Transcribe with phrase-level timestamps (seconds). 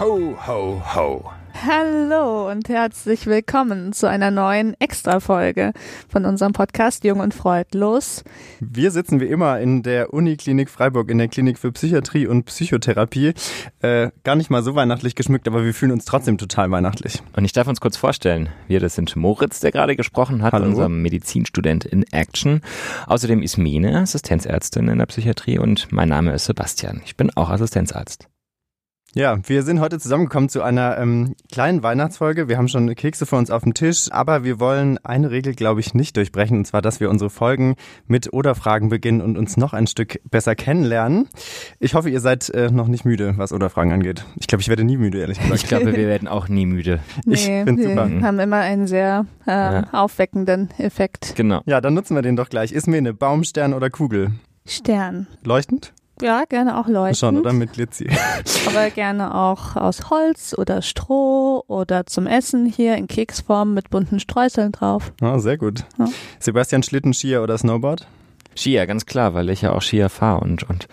[0.00, 1.30] Ho, ho, ho.
[1.64, 5.72] Hallo und herzlich willkommen zu einer neuen Extra-Folge
[6.08, 8.24] von unserem Podcast Jung und Freudlos.
[8.58, 13.34] Wir sitzen wie immer in der Uniklinik Freiburg in der Klinik für Psychiatrie und Psychotherapie.
[13.82, 17.22] Äh, gar nicht mal so weihnachtlich geschmückt, aber wir fühlen uns trotzdem total weihnachtlich.
[17.36, 20.66] Und ich darf uns kurz vorstellen, wir, das sind Moritz, der gerade gesprochen hat, Hallo.
[20.66, 22.62] unser Medizinstudent in Action.
[23.06, 27.00] Außerdem ist Mine, Assistenzärztin in der Psychiatrie und mein Name ist Sebastian.
[27.04, 28.28] Ich bin auch Assistenzarzt.
[29.16, 32.48] Ja, wir sind heute zusammengekommen zu einer ähm, kleinen Weihnachtsfolge.
[32.48, 35.78] Wir haben schon Kekse vor uns auf dem Tisch, aber wir wollen eine Regel, glaube
[35.78, 37.76] ich, nicht durchbrechen, und zwar, dass wir unsere Folgen
[38.08, 41.28] mit Oder-Fragen beginnen und uns noch ein Stück besser kennenlernen.
[41.78, 44.24] Ich hoffe, ihr seid äh, noch nicht müde, was Oder-Fragen angeht.
[44.34, 45.62] Ich glaube, ich werde nie müde, ehrlich gesagt.
[45.62, 46.98] Ich glaube, wir werden auch nie müde.
[47.26, 48.10] Ich Nee, find's wir super.
[48.22, 49.84] haben immer einen sehr äh, Ja.
[49.92, 51.34] aufweckenden Effekt.
[51.36, 51.62] Genau.
[51.66, 52.72] Ja, dann nutzen wir den doch gleich.
[52.72, 54.32] Ist mir eine Baumstern oder Kugel?
[54.66, 55.26] Stern.
[55.44, 55.92] Leuchtend?
[56.22, 57.18] Ja, gerne auch leuchtend.
[57.18, 57.52] Schon, oder?
[57.52, 58.08] Mit Glitzi.
[58.68, 64.20] Aber gerne auch aus Holz oder Stroh oder zum Essen hier in Keksform mit bunten
[64.20, 65.12] Streuseln drauf.
[65.20, 65.84] Ah, sehr gut.
[65.98, 66.06] Ja.
[66.38, 68.06] Sebastian Schlitten, Skier oder Snowboard?
[68.56, 70.86] Skier, ganz klar, weil ich ja auch Skier fahre und, und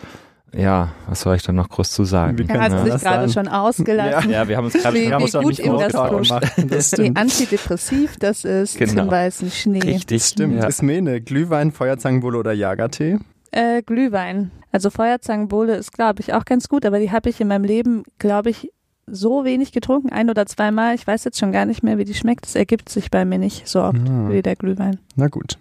[0.54, 2.38] ja, was soll ich da noch groß zu sagen?
[2.50, 4.32] Er hat man sich das gerade schon ausgelassen.
[4.32, 5.94] Ja, wir haben uns gerade Wie- wir haben wie uns noch gut nicht ihm das
[5.94, 6.72] tut.
[6.72, 7.18] Das Wie stimmt.
[7.18, 9.04] antidepressiv das ist Genau.
[9.04, 9.80] zum weißen Schnee.
[9.80, 10.24] Richtig.
[10.26, 10.56] Stimmt.
[10.62, 10.66] Ja.
[10.68, 13.20] Ist Mene, Glühwein, Feuerzangenbowle oder Jagertee?
[13.52, 14.52] Äh, Glühwein.
[14.72, 18.04] Also Feuerzangenbowle ist, glaube ich, auch ganz gut, aber die habe ich in meinem Leben,
[18.20, 18.72] glaube ich,
[19.08, 20.96] so wenig getrunken, ein oder zweimal.
[20.96, 22.46] Ich weiß jetzt schon gar nicht mehr, wie die schmeckt.
[22.46, 24.30] Das ergibt sich bei mir nicht so oft Ah.
[24.30, 25.00] wie der Glühwein.
[25.16, 25.58] Na gut.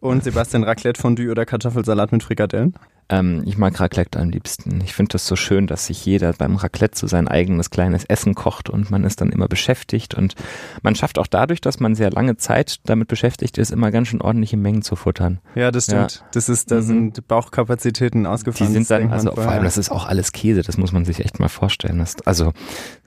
[0.00, 2.74] Und Sebastian Raclette Fondue oder Kartoffelsalat mit Frikadellen?
[3.12, 4.80] Ähm, ich mag Raclette am liebsten.
[4.82, 8.34] Ich finde das so schön, dass sich jeder beim Raclette so sein eigenes kleines Essen
[8.34, 10.34] kocht und man ist dann immer beschäftigt und
[10.82, 14.22] man schafft auch dadurch, dass man sehr lange Zeit damit beschäftigt ist, immer ganz schön
[14.22, 15.40] ordentliche Mengen zu futtern.
[15.54, 16.24] Ja, das stimmt.
[16.32, 16.82] Das ist, da Mhm.
[16.82, 18.72] sind Bauchkapazitäten Die ausgefahren.
[18.72, 21.20] sind das dann, also vor allem, das ist auch alles Käse, das muss man sich
[21.24, 21.98] echt mal vorstellen.
[21.98, 22.52] Das, also,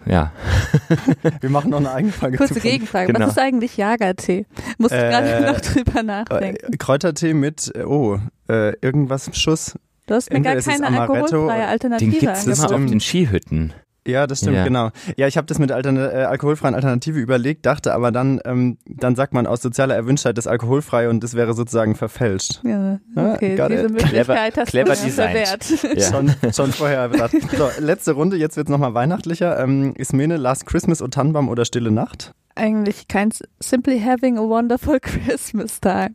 [0.05, 0.31] ja.
[1.41, 2.59] Wir machen noch eine eigene Folge Kurze.
[2.59, 3.11] Gegenfrage.
[3.11, 3.25] Genau.
[3.25, 4.45] Was ist eigentlich Jagertee?
[4.77, 6.77] Musste Äh, gerade noch drüber Äh, nachdenken.
[6.77, 9.73] Kräutertee mit, äh, oh, äh, irgendwas Schuss.
[10.07, 12.99] Du hast mir gar entweder keine Amaretto, alkoholfreie Den Alternative gibt's Das immer auf den
[12.99, 13.73] Skihütten.
[14.07, 14.63] Ja, das stimmt, Ja.
[14.65, 14.91] genau.
[15.17, 19.15] Ja, ich habe das mit Altern äh, alkoholfreien Alternative überlegt, dachte aber dann, ähm, dann
[19.15, 22.61] sagt man aus sozialer Erwünschtheit das alkoholfrei und das wäre sozusagen verfälscht.
[22.63, 23.91] Ja, Ah, okay, got diese it.
[23.93, 25.65] Möglichkeit hast clever du verwehrt.
[25.95, 26.11] Ja.
[26.11, 27.31] Schon, schon vorher bedacht.
[27.57, 29.59] So, letzte Runde, jetzt wird's nochmal weihnachtlicher.
[29.59, 32.35] Ähm, Ismene, Last Christmas, O Tannenbaum oder Stille Nacht?
[32.57, 36.11] Eigentlich kein Simply Having a Wonderful Christmas Time.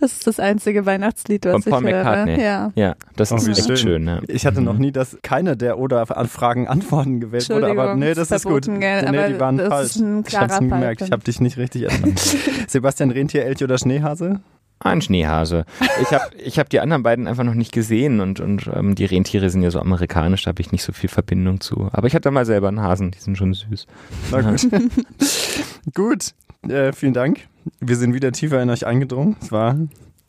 [0.00, 2.04] Das ist das einzige Weihnachtslied, was Von ich Paul höre.
[2.04, 2.42] McCartney.
[2.42, 2.72] Ja.
[2.74, 3.76] Ja, das Oh, ist echt schön.
[3.76, 4.04] schön.
[4.04, 4.20] ne?
[4.26, 4.66] Ich hatte Mhm.
[4.66, 8.64] noch nie, dass keine der Oder-Fragen Antworten gewählt wurde, aber nee, das ist gut.
[8.64, 9.86] gell, nee, aber die waren das falsch.
[9.90, 12.18] ist ein ich hab's Fall gemerkt, ich habe dich nicht richtig erkannt.
[12.68, 14.40] Sebastian Rentier, Elch oder Schneehase?
[14.80, 15.64] Ein Schneehase.
[16.02, 19.04] Ich habe ich hab die anderen beiden einfach noch nicht gesehen und, und ähm, die
[19.04, 21.88] Rentiere sind ja so amerikanisch, da habe ich nicht so viel Verbindung zu.
[21.92, 23.86] Aber ich hatte mal selber einen Hasen, die sind schon süß.
[24.30, 24.68] Na gut.
[25.94, 26.34] gut,
[26.68, 27.40] äh, vielen Dank.
[27.80, 29.36] Wir sind wieder tiefer in euch eingedrungen.
[29.40, 29.76] Es war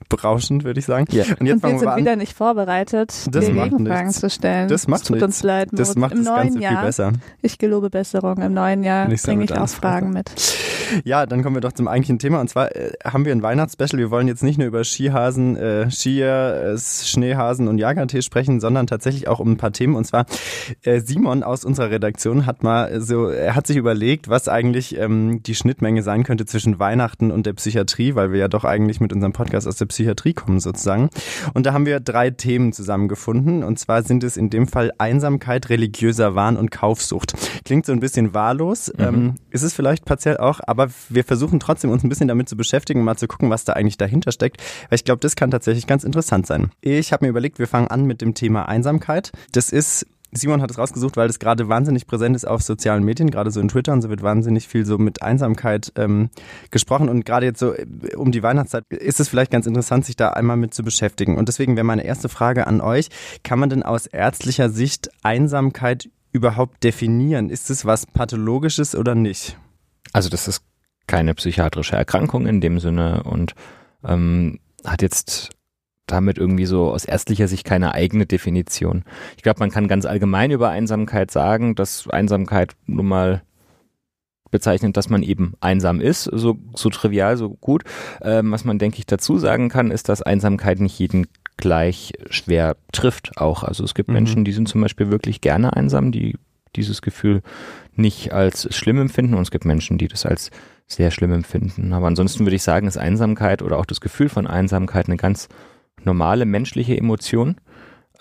[0.10, 1.06] berauschend, würde ich sagen.
[1.12, 1.24] Ja.
[1.40, 1.98] Und jetzt Und wir wir sind an.
[2.00, 4.20] wieder nicht vorbereitet, Das Gegenfragen nichts.
[4.20, 4.68] zu stellen.
[4.68, 5.26] Das macht es tut nichts.
[5.26, 5.98] uns leid, Das Moritz.
[5.98, 7.12] macht Im das neuen Ganze Jahr, viel besser.
[7.42, 9.68] ich gelobe Besserung, im neuen Jahr bringe ich auch.
[9.68, 10.32] Fragen mit.
[11.04, 12.40] Ja, dann kommen wir doch zum eigentlichen Thema.
[12.40, 13.98] Und zwar äh, haben wir ein Weihnachtsspecial.
[13.98, 18.86] Wir wollen jetzt nicht nur über Skihasen, äh, Skier, äh, Schneehasen und Jagertee sprechen, sondern
[18.86, 19.96] tatsächlich auch um ein paar Themen.
[19.96, 20.28] Und zwar
[20.84, 25.42] äh, Simon aus unserer Redaktion hat mal so, er hat sich überlegt, was eigentlich ähm,
[25.42, 29.12] die Schnittmenge sein könnte zwischen Weihnachten und der Psychiatrie, weil wir ja doch eigentlich mit
[29.12, 31.09] unserem Podcast aus der Psychiatrie kommen sozusagen.
[31.53, 33.63] Und da haben wir drei Themen zusammengefunden.
[33.63, 37.34] Und zwar sind es in dem Fall Einsamkeit, religiöser Wahn und Kaufsucht.
[37.63, 41.91] Klingt so ein bisschen wahllos, ähm, ist es vielleicht partiell auch, aber wir versuchen trotzdem
[41.91, 44.97] uns ein bisschen damit zu beschäftigen, mal zu gucken, was da eigentlich dahinter steckt, weil
[44.97, 46.72] ich glaube, das kann tatsächlich ganz interessant sein.
[46.81, 49.31] Ich habe mir überlegt, wir fangen an mit dem Thema Einsamkeit.
[49.52, 50.05] Das ist
[50.37, 53.59] Simon hat es rausgesucht, weil das gerade wahnsinnig präsent ist auf sozialen Medien, gerade so
[53.59, 56.29] in Twitter und so wird wahnsinnig viel so mit Einsamkeit ähm,
[56.72, 57.85] gesprochen und gerade jetzt so äh,
[58.16, 61.37] um die Weihnachtszeit ist es vielleicht ganz interessant, sich da einmal mit zu beschäftigen.
[61.37, 63.09] Und deswegen wäre meine erste Frage an euch,
[63.43, 67.49] kann man denn aus ärztlicher Sicht Einsamkeit überhaupt definieren?
[67.49, 69.58] Ist es was Pathologisches oder nicht?
[70.11, 70.61] Also das ist
[71.08, 73.53] keine psychiatrische Erkrankung in dem Sinne und
[74.03, 75.54] ähm, hat jetzt
[76.07, 79.03] damit irgendwie so aus ärztlicher Sicht keine eigene Definition.
[79.37, 83.41] Ich glaube, man kann ganz allgemein über Einsamkeit sagen, dass Einsamkeit nun mal
[84.52, 87.84] bezeichnet, dass man eben einsam ist, so, so trivial, so gut.
[88.22, 92.78] Ähm, was man, denke ich, dazu sagen kann, ist, dass Einsamkeit nicht jeden gleich schwer
[92.91, 93.63] trifft auch.
[93.63, 94.16] Also es gibt Mhm.
[94.16, 96.37] Menschen, die sind zum Beispiel wirklich gerne einsam, die
[96.75, 97.41] dieses Gefühl
[97.96, 100.52] nicht als schlimm empfinden und es gibt Menschen, die das als
[100.87, 101.93] sehr schlimm empfinden.
[101.93, 105.47] Aber ansonsten würde ich sagen, ist Einsamkeit oder auch das Gefühl von Einsamkeit eine ganz
[106.05, 107.55] normale menschliche Emotion.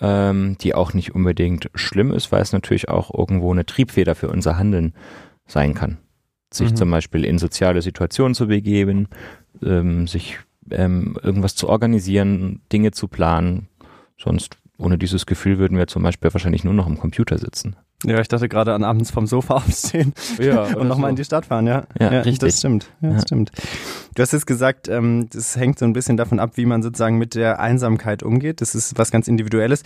[0.01, 4.29] ähm, die auch nicht unbedingt schlimm ist, weil es natürlich auch irgendwo eine Triebfeder für
[4.29, 4.93] unser Handeln
[5.47, 5.99] sein kann.
[6.53, 6.77] Sich Mhm.
[6.77, 9.07] zum Beispiel in soziale Situationen zu begeben,
[9.63, 10.39] ähm, sich
[10.73, 13.69] ähm, irgendwas zu organisieren, Dinge zu planen.
[14.19, 17.77] Sonst ohne dieses Gefühl würden wir zum Beispiel wahrscheinlich nur noch am Computer sitzen.
[18.07, 21.47] Ja, ich dachte gerade an abends vom Sofa aufstehen Ja, und nochmal in die Stadt
[21.47, 21.85] fahren, ja.
[21.99, 22.39] Ja, richtig.
[22.51, 22.91] Das stimmt.
[23.01, 23.23] Ja, das Ja.
[23.23, 23.51] stimmt.
[24.15, 27.19] Du hast jetzt gesagt, ähm, das hängt so ein bisschen davon ab, wie man sozusagen
[27.19, 28.61] mit der Einsamkeit umgeht.
[28.61, 29.83] Das ist was ganz Individuelles.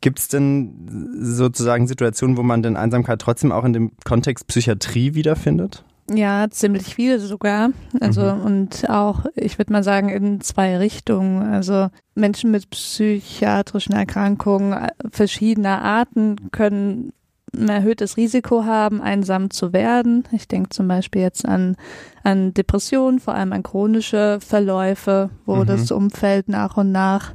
[0.00, 5.14] Gibt es denn sozusagen Situationen, wo man denn Einsamkeit trotzdem auch in dem Kontext Psychiatrie
[5.14, 5.84] wiederfindet?
[6.10, 7.68] Ja, ziemlich viel sogar.
[8.00, 8.40] Also Mhm.
[8.42, 11.42] und auch, ich würde mal sagen, in zwei Richtungen.
[11.42, 17.12] Also Menschen mit psychiatrischen Erkrankungen äh, verschiedener Arten können
[17.54, 20.24] ein erhöhtes Risiko haben, einsam zu werden.
[20.32, 21.76] Ich denke zum Beispiel jetzt an,
[22.24, 25.66] an Depressionen, vor allem an chronische Verläufe, wo Mhm.
[25.66, 27.34] das Umfeld nach und nach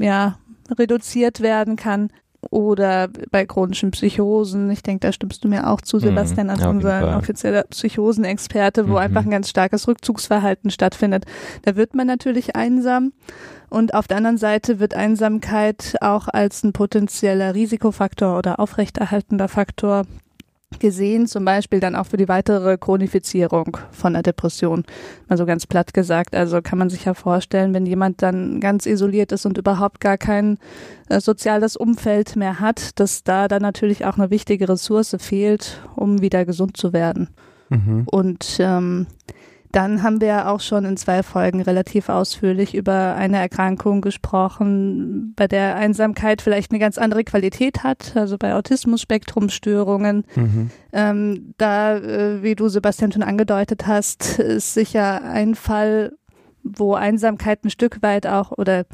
[0.00, 0.38] ja,
[0.70, 2.10] reduziert werden kann.
[2.50, 6.60] Oder bei chronischen Psychosen, ich denke, da stimmst du mir auch zu, Mhm, Sebastian, als
[6.60, 8.98] ja, unser offizieller Psychosenexperte, wo Mhm.
[8.98, 11.24] einfach ein ganz starkes Rückzugsverhalten stattfindet.
[11.62, 13.12] Da wird man natürlich einsam.
[13.70, 20.04] Und auf der anderen Seite wird Einsamkeit auch als ein potenzieller Risikofaktor oder aufrechterhaltender Faktor
[20.78, 24.84] gesehen, zum Beispiel dann auch für die weitere Chronifizierung von der Depression.
[25.28, 26.34] Mal so ganz platt gesagt.
[26.34, 30.18] Also kann man sich ja vorstellen, wenn jemand dann ganz isoliert ist und überhaupt gar
[30.18, 30.58] kein
[31.08, 36.20] äh, soziales Umfeld mehr hat, dass da dann natürlich auch eine wichtige Ressource fehlt, um
[36.20, 37.28] wieder gesund zu werden.
[37.70, 38.04] Mhm.
[38.06, 39.06] Und ähm,
[39.78, 45.46] dann haben wir auch schon in zwei Folgen relativ ausführlich über eine Erkrankung gesprochen, bei
[45.46, 50.24] der Einsamkeit vielleicht eine ganz andere Qualität hat, also bei Autismus-Spektrumstörungen.
[50.34, 50.70] Mhm.
[50.92, 56.14] Ähm, da, äh, wie du Sebastian schon angedeutet hast, ist sicher ein Fall,
[56.64, 58.84] wo Einsamkeit ein Stück weit auch oder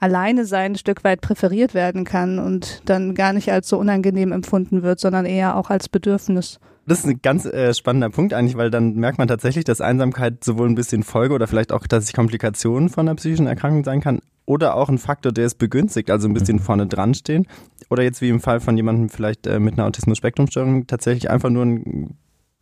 [0.00, 4.32] alleine sein ein Stück weit präferiert werden kann und dann gar nicht als so unangenehm
[4.32, 6.58] empfunden wird, sondern eher auch als Bedürfnis.
[6.86, 10.42] Das ist ein ganz äh, spannender Punkt eigentlich, weil dann merkt man tatsächlich, dass Einsamkeit
[10.42, 14.00] sowohl ein bisschen Folge oder vielleicht auch, dass es Komplikationen von einer psychischen Erkrankung sein
[14.00, 16.62] kann oder auch ein Faktor, der es begünstigt, also ein bisschen Mhm.
[16.62, 17.46] vorne dran stehen.
[17.88, 21.64] Oder jetzt wie im Fall von jemandem vielleicht äh, mit einer Autismus-Spektrum-Störung tatsächlich einfach nur
[21.64, 22.16] ein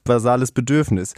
[0.05, 1.15] basales Bedürfnis.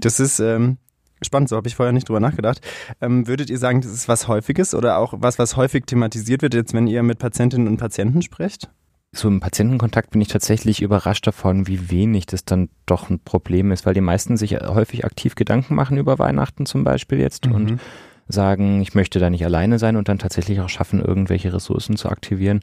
[0.00, 0.78] Das ist ähm,
[1.22, 2.60] spannend, so habe ich vorher nicht drüber nachgedacht.
[3.00, 6.52] Ähm, würdet ihr sagen, das ist was Häufiges oder auch was, was häufig thematisiert wird,
[6.54, 8.70] jetzt wenn ihr mit Patientinnen und Patienten sprecht?
[9.14, 13.70] So im Patientenkontakt bin ich tatsächlich überrascht davon, wie wenig das dann doch ein Problem
[13.70, 17.70] ist, weil die meisten sich häufig aktiv Gedanken machen über Weihnachten zum Beispiel jetzt und
[17.72, 17.80] Mhm.
[18.26, 22.08] sagen, ich möchte da nicht alleine sein und dann tatsächlich auch schaffen, irgendwelche Ressourcen zu
[22.08, 22.60] aktivieren.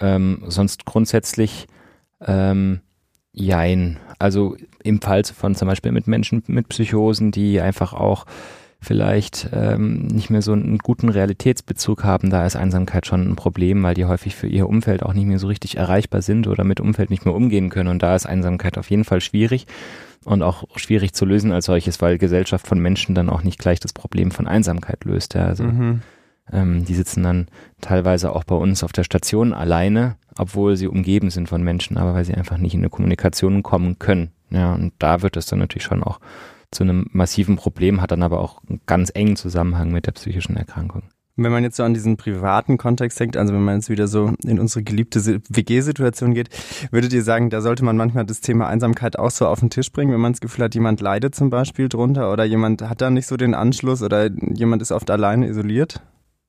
[0.00, 1.66] Ähm, sonst grundsätzlich
[2.20, 2.80] ähm,
[3.32, 3.98] jein.
[4.18, 8.26] Also im Fall von zum Beispiel mit Menschen mit Psychosen, die einfach auch
[8.86, 13.82] vielleicht ähm, nicht mehr so einen guten Realitätsbezug haben, da ist Einsamkeit schon ein Problem,
[13.82, 16.80] weil die häufig für ihr Umfeld auch nicht mehr so richtig erreichbar sind oder mit
[16.80, 17.88] Umfeld nicht mehr umgehen können.
[17.88, 19.66] Und da ist Einsamkeit auf jeden Fall schwierig
[20.24, 23.80] und auch schwierig zu lösen als solches, weil Gesellschaft von Menschen dann auch nicht gleich
[23.80, 25.34] das Problem von Einsamkeit löst.
[25.34, 25.46] Ja.
[25.46, 26.02] Also Mhm.
[26.52, 27.48] ähm, die sitzen dann
[27.80, 32.14] teilweise auch bei uns auf der Station alleine, obwohl sie umgeben sind von Menschen, aber
[32.14, 34.30] weil sie einfach nicht in eine Kommunikation kommen können.
[34.50, 36.20] Ja, und da wird es dann natürlich schon auch
[36.76, 40.56] zu einem massiven Problem, hat dann aber auch einen ganz engen Zusammenhang mit der psychischen
[40.56, 41.02] Erkrankung.
[41.38, 44.32] Wenn man jetzt so an diesen privaten Kontext denkt, also wenn man jetzt wieder so
[44.42, 46.48] in unsere geliebte Si- WG-Situation geht,
[46.90, 49.92] würdet ihr sagen, da sollte man manchmal das Thema Einsamkeit auch so auf den Tisch
[49.92, 53.10] bringen, wenn man das Gefühl hat, jemand leidet zum Beispiel drunter oder jemand hat da
[53.10, 56.00] nicht so den Anschluss oder jemand ist oft alleine isoliert?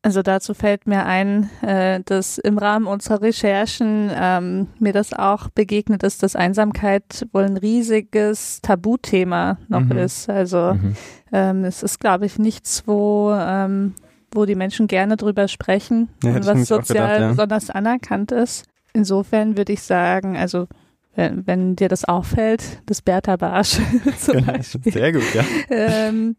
[0.07, 5.49] Also dazu fällt mir ein, äh, dass im Rahmen unserer Recherchen ähm, mir das auch
[5.49, 9.97] begegnet ist, dass Einsamkeit wohl ein riesiges Tabuthema noch Mhm.
[9.97, 10.29] ist.
[10.29, 10.95] Also Mhm.
[11.33, 13.95] ähm, es ist, glaube ich, nichts, wo, ähm,
[14.33, 17.27] wo die Menschen gerne drüber sprechen Ja, und was sozial gedacht, ja.
[17.31, 18.63] besonders anerkannt ist.
[18.93, 20.67] Insofern würde ich sagen, also
[21.15, 23.77] wenn, wenn dir das auffällt, das Bertha Barsch
[24.21, 25.43] zum Genau, Beispiel Sehr gut, ja.
[25.69, 26.37] ähm,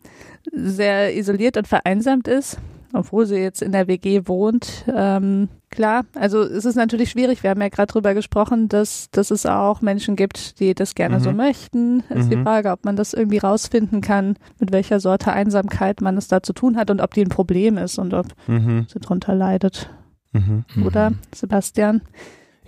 [0.52, 2.56] sehr isoliert und vereinsamt ist,
[2.92, 4.84] obwohl sie jetzt in der WG wohnt.
[4.94, 7.42] Ähm, klar, also es ist natürlich schwierig.
[7.42, 11.16] Wir haben ja gerade drüber gesprochen, dass, dass es auch Menschen gibt, die das gerne
[11.18, 11.22] Mhm.
[11.22, 12.02] so möchten.
[12.08, 12.44] Es ist die Mhm.
[12.44, 16.52] Frage, ob man das irgendwie rausfinden kann, mit welcher Sorte Einsamkeit man es da zu
[16.52, 18.86] tun hat und ob die ein Problem ist und ob Mhm.
[18.92, 19.90] sie drunter leidet.
[20.32, 20.64] Mhm.
[20.84, 21.18] Oder, Mhm.
[21.34, 22.02] Sebastian?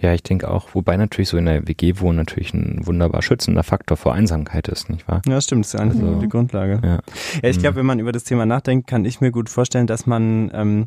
[0.00, 3.62] Ja, ich denke auch, wobei natürlich so in der WG wohnen natürlich ein wunderbar schützender
[3.62, 5.20] Faktor vor Einsamkeit ist, nicht wahr?
[5.26, 6.80] Ja, stimmt, das ist eigentlich Also- die Grundlage.
[6.82, 6.98] Ja.
[7.42, 7.78] Ja, ich glaube, Mhm.
[7.80, 10.86] wenn man über das Thema nachdenkt, kann ich mir gut vorstellen, dass man ähm,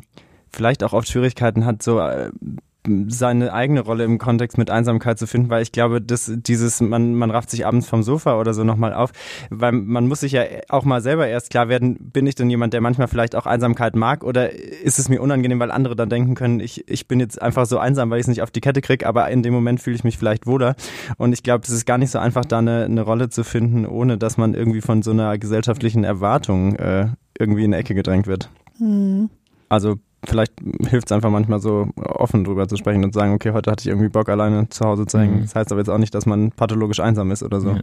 [0.50, 2.30] vielleicht auch oft Schwierigkeiten hat, so äh,
[2.86, 7.14] seine eigene Rolle im Kontext mit Einsamkeit zu finden, weil ich glaube, dass dieses, man,
[7.14, 9.10] man rafft sich abends vom Sofa oder so nochmal auf,
[9.48, 12.74] weil man muss sich ja auch mal selber erst klar werden, bin ich denn jemand,
[12.74, 16.34] der manchmal vielleicht auch Einsamkeit mag oder ist es mir unangenehm, weil andere dann denken
[16.34, 18.82] können, ich, ich bin jetzt einfach so einsam, weil ich es nicht auf die Kette
[18.82, 20.76] kriege, aber in dem Moment fühle ich mich vielleicht wohler.
[21.16, 23.86] Und ich glaube, es ist gar nicht so einfach, da eine, eine Rolle zu finden,
[23.86, 28.26] ohne dass man irgendwie von so einer gesellschaftlichen Erwartung äh, irgendwie in eine Ecke gedrängt
[28.26, 28.50] wird.
[28.78, 29.30] Mhm.
[29.68, 30.52] Also vielleicht
[30.88, 33.82] hilft es einfach manchmal so offen drüber zu sprechen und zu sagen, okay, heute hatte
[33.82, 35.38] ich irgendwie Bock, alleine zu Hause zu hängen.
[35.38, 35.42] Mhm.
[35.42, 37.70] Das heißt aber jetzt auch nicht, dass man pathologisch einsam ist oder so.
[37.70, 37.80] Ja.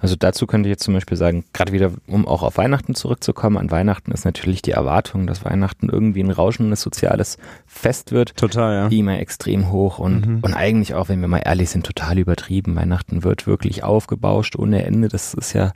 [0.00, 3.56] Also dazu könnte ich jetzt zum Beispiel sagen, gerade wieder, um auch auf Weihnachten zurückzukommen,
[3.56, 8.36] an Weihnachten ist natürlich die Erwartung, dass Weihnachten irgendwie ein rauschendes soziales Fest wird.
[8.36, 8.88] Total, ja.
[8.88, 10.38] Die immer extrem hoch und, mhm.
[10.42, 12.76] und eigentlich auch, wenn wir mal ehrlich sind, total übertrieben.
[12.76, 15.08] Weihnachten wird wirklich aufgebauscht ohne Ende.
[15.08, 15.72] Das ist ja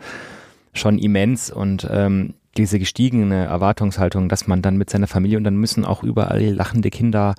[0.73, 5.57] schon immens und ähm, diese gestiegene Erwartungshaltung, dass man dann mit seiner Familie und dann
[5.57, 7.35] müssen auch überall lachende Kinder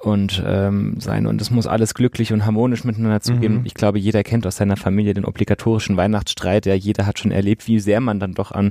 [0.00, 3.60] und ähm, sein und es muss alles glücklich und harmonisch miteinander zugehen.
[3.60, 3.66] Mhm.
[3.66, 6.66] Ich glaube, jeder kennt aus seiner Familie den obligatorischen Weihnachtsstreit.
[6.66, 8.70] Ja, jeder hat schon erlebt, wie sehr man dann doch an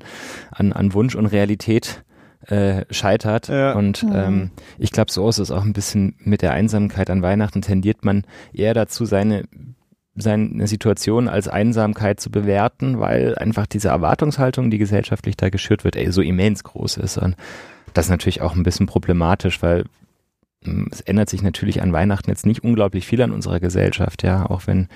[0.49, 2.03] an, an Wunsch und Realität
[2.47, 3.47] äh, scheitert.
[3.47, 3.73] Ja.
[3.73, 4.11] Und mhm.
[4.13, 8.03] ähm, ich glaube, so ist es auch ein bisschen mit der Einsamkeit an Weihnachten tendiert
[8.03, 9.43] man eher dazu, seine
[10.15, 15.95] seine Situation als Einsamkeit zu bewerten, weil einfach diese Erwartungshaltung, die gesellschaftlich da geschürt wird,
[15.95, 17.17] ey, so immens groß ist.
[17.17, 17.35] Und
[17.93, 19.85] das ist natürlich auch ein bisschen problematisch, weil
[20.63, 24.45] hm, es ändert sich natürlich an Weihnachten jetzt nicht unglaublich viel an unserer Gesellschaft, ja,
[24.45, 24.89] auch wenn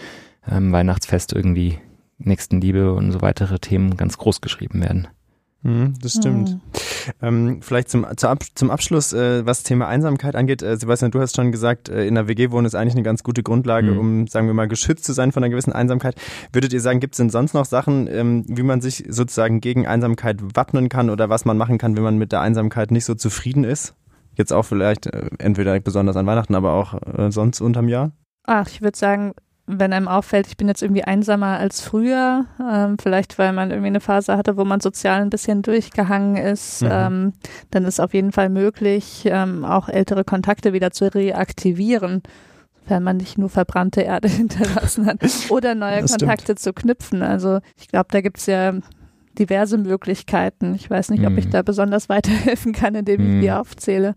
[0.50, 1.80] ähm, Weihnachtsfest irgendwie
[2.18, 5.08] Nächstenliebe und so weitere Themen ganz groß geschrieben werden.
[5.66, 6.52] Mhm, das stimmt.
[6.52, 6.62] Mhm.
[7.22, 8.06] Ähm, vielleicht zum,
[8.54, 10.62] zum Abschluss, äh, was Thema Einsamkeit angeht.
[10.62, 13.24] Äh, Sebastian, du hast schon gesagt, äh, in der WG wohnen ist eigentlich eine ganz
[13.24, 13.98] gute Grundlage, mhm.
[13.98, 16.16] um, sagen wir mal, geschützt zu sein von einer gewissen Einsamkeit.
[16.54, 19.88] Würdet ihr sagen, gibt es denn sonst noch Sachen, ähm, wie man sich sozusagen gegen
[19.88, 23.16] Einsamkeit wappnen kann oder was man machen kann, wenn man mit der Einsamkeit nicht so
[23.16, 23.96] zufrieden ist?
[24.36, 28.12] Jetzt auch vielleicht äh, entweder besonders an Weihnachten, aber auch äh, sonst unterm Jahr?
[28.44, 29.34] Ach, ich würde sagen,
[29.68, 33.88] wenn einem auffällt, ich bin jetzt irgendwie einsamer als früher, ähm, vielleicht weil man irgendwie
[33.88, 36.90] eine Phase hatte, wo man sozial ein bisschen durchgehangen ist, mhm.
[36.92, 37.34] ähm,
[37.72, 42.22] dann ist auf jeden Fall möglich, ähm, auch ältere Kontakte wieder zu reaktivieren,
[42.88, 45.18] wenn man nicht nur verbrannte Erde hinterlassen hat,
[45.50, 46.60] oder neue das Kontakte stimmt.
[46.60, 47.24] zu knüpfen.
[47.24, 48.74] Also ich glaube, da gibt's ja
[49.40, 50.76] diverse Möglichkeiten.
[50.76, 51.28] Ich weiß nicht, mhm.
[51.28, 51.52] ob ich mhm.
[51.52, 53.56] da besonders weiterhelfen kann, indem ich die mhm.
[53.56, 54.14] aufzähle.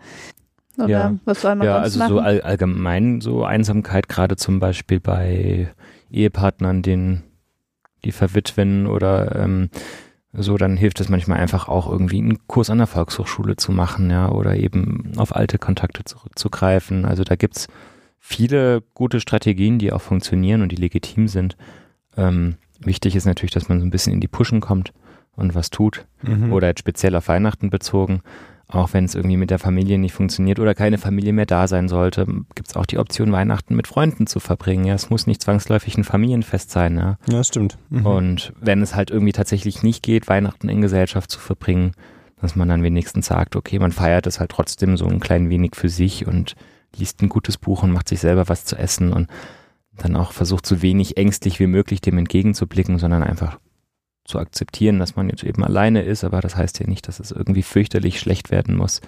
[0.78, 1.14] Oder ja.
[1.24, 2.10] was soll man ja, also machen?
[2.10, 5.72] so all, allgemein so Einsamkeit, gerade zum Beispiel bei
[6.10, 7.22] Ehepartnern, den,
[8.04, 9.70] die verwitwen oder ähm,
[10.32, 14.10] so, dann hilft es manchmal einfach auch irgendwie einen Kurs an der Volkshochschule zu machen,
[14.10, 17.04] ja, oder eben auf alte Kontakte zurückzugreifen.
[17.04, 17.66] Also da gibt's
[18.18, 21.56] viele gute Strategien, die auch funktionieren und die legitim sind.
[22.16, 24.92] Ähm, wichtig ist natürlich, dass man so ein bisschen in die Pushen kommt
[25.34, 26.06] und was tut.
[26.22, 26.52] Mhm.
[26.52, 28.20] Oder jetzt speziell auf Weihnachten bezogen
[28.70, 31.88] auch wenn es irgendwie mit der Familie nicht funktioniert oder keine Familie mehr da sein
[31.88, 34.84] sollte, gibt es auch die Option, Weihnachten mit Freunden zu verbringen.
[34.84, 36.98] Ja, es muss nicht zwangsläufig ein Familienfest sein.
[36.98, 37.78] Ja, ja stimmt.
[37.88, 38.06] Mhm.
[38.06, 41.92] Und wenn es halt irgendwie tatsächlich nicht geht, Weihnachten in Gesellschaft zu verbringen,
[42.42, 45.74] dass man dann wenigstens sagt, okay, man feiert es halt trotzdem so ein klein wenig
[45.74, 46.54] für sich und
[46.94, 49.28] liest ein gutes Buch und macht sich selber was zu essen und
[49.96, 53.58] dann auch versucht, so wenig ängstlich wie möglich dem entgegenzublicken, sondern einfach
[54.28, 57.32] zu akzeptieren, dass man jetzt eben alleine ist, aber das heißt ja nicht, dass es
[57.32, 59.00] irgendwie fürchterlich schlecht werden muss.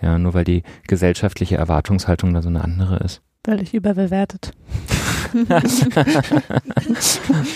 [0.00, 3.22] Ja, nur weil die gesellschaftliche Erwartungshaltung da so eine andere ist.
[3.44, 4.52] Völlig überbewertet.
[5.34, 5.60] ja.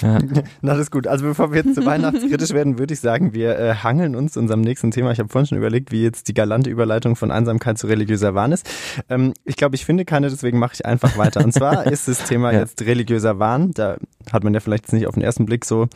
[0.60, 1.06] Na, das ist gut.
[1.06, 4.60] Also bevor wir jetzt zu weihnachtskritisch werden, würde ich sagen, wir äh, hangeln uns unserem
[4.60, 5.12] nächsten Thema.
[5.12, 8.52] Ich habe vorhin schon überlegt, wie jetzt die galante Überleitung von Einsamkeit zu religiöser Wahn
[8.52, 8.68] ist.
[9.08, 11.42] Ähm, ich glaube, ich finde keine, deswegen mache ich einfach weiter.
[11.42, 12.60] Und zwar ist das Thema ja.
[12.60, 13.70] jetzt religiöser Wahn.
[13.72, 13.96] Da
[14.30, 15.88] hat man ja vielleicht jetzt nicht auf den ersten Blick so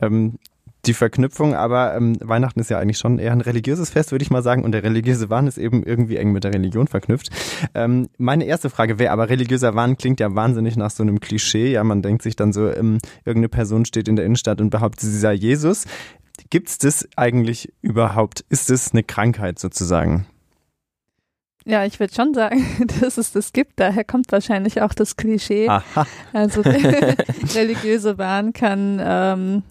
[0.00, 0.38] ähm,
[0.86, 4.30] die Verknüpfung, aber ähm, Weihnachten ist ja eigentlich schon eher ein religiöses Fest, würde ich
[4.30, 7.30] mal sagen, und der religiöse Wahn ist eben irgendwie eng mit der Religion verknüpft.
[7.74, 11.72] Ähm, meine erste Frage wäre aber, religiöser Wahn klingt ja wahnsinnig nach so einem Klischee.
[11.72, 15.00] Ja, man denkt sich dann so, ähm, irgendeine Person steht in der Innenstadt und behauptet,
[15.00, 15.84] sie sei Jesus.
[16.50, 18.44] Gibt es das eigentlich überhaupt?
[18.48, 20.26] Ist das eine Krankheit sozusagen?
[21.64, 22.64] Ja, ich würde schon sagen,
[23.00, 23.72] dass es das gibt.
[23.76, 25.68] Daher kommt wahrscheinlich auch das Klischee.
[25.68, 26.06] Aha.
[26.32, 26.60] Also
[27.54, 29.62] religiöse Wahn kann ähm,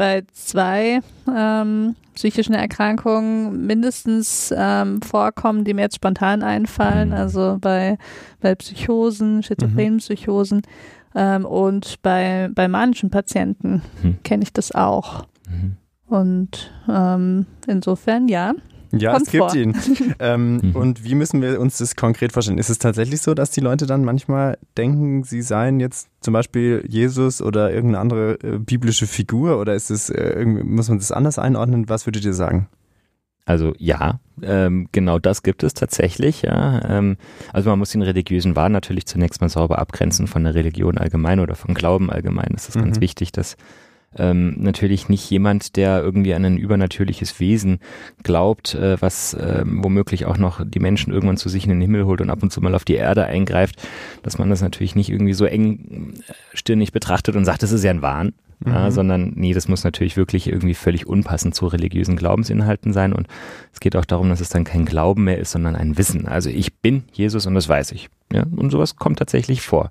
[0.00, 7.10] bei zwei ähm, psychischen Erkrankungen mindestens ähm, vorkommen, die mir jetzt spontan einfallen.
[7.10, 7.14] Mhm.
[7.14, 7.98] Also bei,
[8.40, 9.98] bei Psychosen, schizophrenen mhm.
[9.98, 10.62] Psychosen
[11.14, 14.16] ähm, und bei, bei manischen Patienten mhm.
[14.22, 15.26] kenne ich das auch.
[15.46, 15.76] Mhm.
[16.06, 18.54] Und ähm, insofern ja,
[18.92, 19.54] ja, Kommt es gibt vor.
[19.54, 19.76] ihn.
[20.18, 20.76] ähm, mhm.
[20.76, 22.58] Und wie müssen wir uns das konkret vorstellen?
[22.58, 26.84] Ist es tatsächlich so, dass die Leute dann manchmal denken, sie seien jetzt zum Beispiel
[26.86, 29.58] Jesus oder irgendeine andere äh, biblische Figur?
[29.58, 31.88] Oder ist es, äh, muss man das anders einordnen?
[31.88, 32.68] Was würdet ihr sagen?
[33.46, 36.42] Also ja, ähm, genau das gibt es tatsächlich.
[36.42, 36.82] Ja.
[36.88, 37.16] Ähm,
[37.52, 41.40] also man muss den religiösen Wahn natürlich zunächst mal sauber abgrenzen von der Religion allgemein
[41.40, 42.50] oder von Glauben allgemein.
[42.52, 42.82] Das ist mhm.
[42.82, 43.56] ganz wichtig, dass
[44.16, 47.78] ähm, natürlich nicht jemand, der irgendwie an ein übernatürliches Wesen
[48.22, 52.06] glaubt, äh, was äh, womöglich auch noch die Menschen irgendwann zu sich in den Himmel
[52.06, 53.76] holt und ab und zu mal auf die Erde eingreift,
[54.22, 58.02] dass man das natürlich nicht irgendwie so engstirnig betrachtet und sagt, das ist ja ein
[58.02, 58.32] Wahn,
[58.64, 58.72] mhm.
[58.72, 63.28] ja, sondern nee, das muss natürlich wirklich irgendwie völlig unpassend zu religiösen Glaubensinhalten sein und
[63.72, 66.26] es geht auch darum, dass es dann kein Glauben mehr ist, sondern ein Wissen.
[66.26, 68.10] Also ich bin Jesus und das weiß ich.
[68.32, 69.90] Ja, und sowas kommt tatsächlich vor.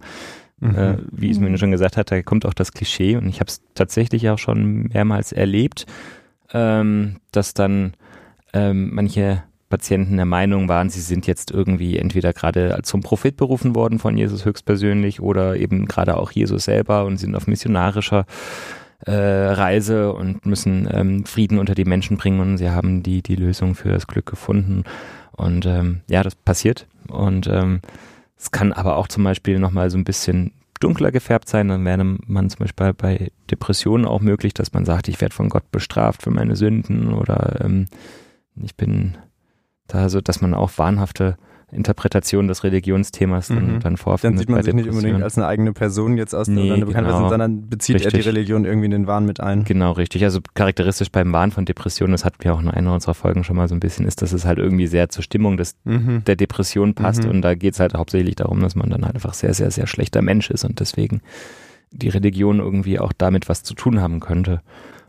[0.59, 0.75] Mhm.
[0.75, 3.61] Äh, wie Ismene schon gesagt hat, da kommt auch das Klischee und ich habe es
[3.75, 5.85] tatsächlich auch schon mehrmals erlebt,
[6.53, 7.93] ähm, dass dann
[8.53, 13.75] ähm, manche Patienten der Meinung waren, sie sind jetzt irgendwie entweder gerade zum Prophet berufen
[13.75, 18.25] worden von Jesus höchstpersönlich oder eben gerade auch Jesus selber und sind auf missionarischer
[19.05, 23.35] äh, Reise und müssen ähm, Frieden unter die Menschen bringen und sie haben die, die
[23.35, 24.83] Lösung für das Glück gefunden.
[25.31, 26.85] Und ähm, ja, das passiert.
[27.07, 27.79] Und ähm,
[28.39, 31.67] es kann aber auch zum Beispiel nochmal so ein bisschen dunkler gefärbt sein.
[31.67, 35.49] Dann wäre man zum Beispiel bei Depressionen auch möglich, dass man sagt, ich werde von
[35.49, 37.87] Gott bestraft für meine Sünden oder ähm,
[38.55, 39.17] ich bin
[39.87, 41.37] da so, dass man auch wahnhafte
[41.71, 43.79] Interpretation des Religionsthemas dann, mhm.
[43.79, 44.33] dann vorfindet.
[44.33, 47.07] Dann sieht man sich nicht unbedingt als eine eigene Person jetzt aus nee, oder bekannt
[47.07, 47.29] genau.
[47.29, 48.13] sondern bezieht richtig.
[48.13, 49.63] er die Religion irgendwie in den Wahn mit ein.
[49.63, 50.23] Genau, richtig.
[50.23, 53.55] Also charakteristisch beim Wahn von Depressionen, das hatten wir auch in einer unserer Folgen schon
[53.55, 56.23] mal so ein bisschen, ist, dass es halt irgendwie sehr zur Stimmung des, mhm.
[56.25, 57.29] der Depression passt mhm.
[57.29, 59.87] und da geht es halt hauptsächlich darum, dass man dann halt einfach sehr, sehr, sehr
[59.87, 61.21] schlechter Mensch ist und deswegen
[61.91, 64.61] die Religion irgendwie auch damit was zu tun haben könnte.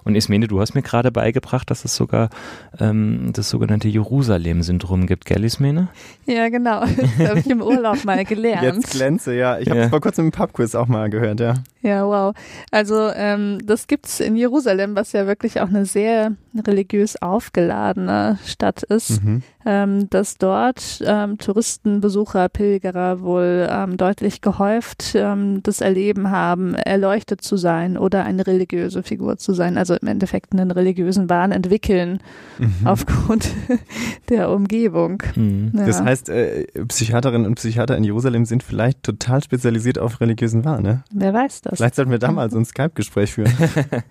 [0.04, 2.30] Und Ismene, du hast mir gerade beigebracht, dass es sogar
[2.78, 5.88] ähm, das sogenannte Jerusalem-Syndrom gibt, gell, Ismene?
[6.26, 6.85] Ja, genau.
[7.19, 8.62] Das habe ich im Urlaub mal gelernt.
[8.62, 9.59] Jetzt glänze, ja.
[9.59, 9.90] Ich habe es ja.
[9.90, 11.54] vor kurzem im Pubquiz auch mal gehört, ja.
[11.83, 12.35] Ja, wow.
[12.71, 16.33] Also ähm, das gibt's in Jerusalem, was ja wirklich auch eine sehr
[16.66, 19.42] religiös aufgeladene Stadt ist, mhm.
[19.64, 26.75] ähm, dass dort ähm, Touristen, Besucher, Pilgerer wohl ähm, deutlich gehäuft ähm, das Erleben haben,
[26.75, 31.53] erleuchtet zu sein oder eine religiöse Figur zu sein, also im Endeffekt einen religiösen Wahn
[31.53, 32.21] entwickeln
[32.59, 32.75] mhm.
[32.85, 33.50] aufgrund
[34.29, 35.23] der Umgebung.
[35.37, 35.73] Mhm.
[35.75, 35.87] Ja.
[35.87, 40.83] Das heißt, äh, Psychiaterinnen und Psychiater in Jerusalem sind vielleicht total spezialisiert auf religiösen Wahn,
[40.83, 41.05] ne?
[41.13, 41.79] Wer weiß das?
[41.79, 43.53] Vielleicht sollten wir da mal so ein Skype-Gespräch führen.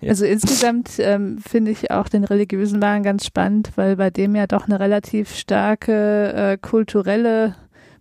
[0.00, 0.10] ja.
[0.10, 4.48] Also insgesamt ähm, finde ich auch den religiösen Wahn ganz spannend, weil bei dem ja
[4.48, 7.54] doch eine relativ starke äh, kulturelle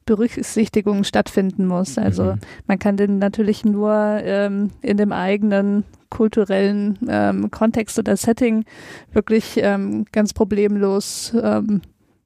[0.09, 1.99] Berücksichtigung stattfinden muss.
[1.99, 2.39] Also mhm.
[2.65, 8.65] man kann den natürlich nur ähm, in dem eigenen kulturellen ähm, Kontext oder Setting
[9.13, 11.81] wirklich ähm, ganz problemlos ähm,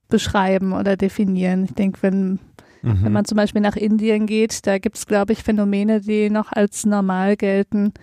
[0.09, 1.65] beschreiben oder definieren.
[1.65, 2.39] Ich denke, wenn
[2.83, 3.05] Mhm.
[3.05, 6.51] Wenn man zum Beispiel nach Indien geht, da gibt es, glaube ich, Phänomene, die noch
[6.51, 7.93] als normal gelten,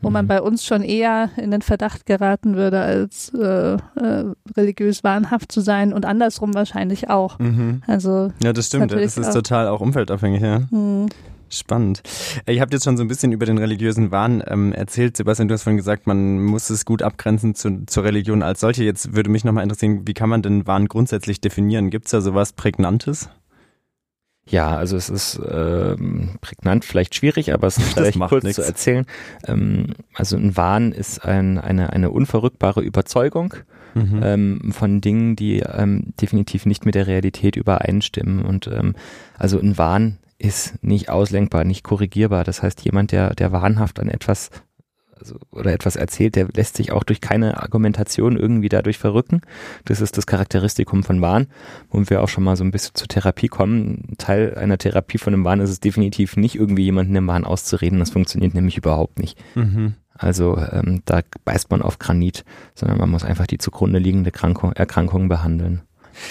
[0.00, 0.14] wo mhm.
[0.14, 4.24] man bei uns schon eher in den Verdacht geraten würde, als äh, äh,
[4.56, 7.38] religiös wahnhaft zu sein und andersrum wahrscheinlich auch.
[7.38, 7.82] Mhm.
[7.86, 8.92] Also ja, das stimmt.
[8.92, 10.62] Das ist total auch umfeldabhängig, ja.
[11.52, 12.02] Spannend.
[12.46, 15.16] Äh, ihr habt jetzt schon so ein bisschen über den religiösen Wahn ähm, erzählt.
[15.16, 18.84] Sebastian, du hast vorhin gesagt, man muss es gut abgrenzen zu, zur Religion als solche.
[18.84, 21.90] Jetzt würde mich nochmal interessieren, wie kann man den Wahn grundsätzlich definieren?
[21.90, 23.28] Gibt es da sowas Prägnantes?
[24.46, 28.56] Ja, also es ist ähm, prägnant, vielleicht schwierig, aber es ist vielleicht kurz nix.
[28.56, 29.06] zu erzählen.
[29.46, 33.54] Ähm, also ein Wahn ist ein, eine, eine unverrückbare Überzeugung
[33.94, 34.20] mhm.
[34.22, 38.44] ähm, von Dingen, die ähm, definitiv nicht mit der Realität übereinstimmen.
[38.44, 38.94] Und ähm,
[39.38, 42.44] also ein Wahn ist nicht auslenkbar, nicht korrigierbar.
[42.44, 44.50] Das heißt, jemand, der, der wahnhaft an etwas
[45.18, 49.42] also, oder etwas erzählt, der lässt sich auch durch keine Argumentation irgendwie dadurch verrücken.
[49.84, 51.48] Das ist das Charakteristikum von Wahn,
[51.90, 54.14] wo wir auch schon mal so ein bisschen zur Therapie kommen.
[54.16, 57.98] Teil einer Therapie von einem Wahn ist es definitiv nicht, irgendwie jemanden im Wahn auszureden.
[57.98, 59.38] Das funktioniert nämlich überhaupt nicht.
[59.54, 59.94] Mhm.
[60.14, 64.72] Also ähm, da beißt man auf Granit, sondern man muss einfach die zugrunde liegende Krankung,
[64.72, 65.82] Erkrankung behandeln.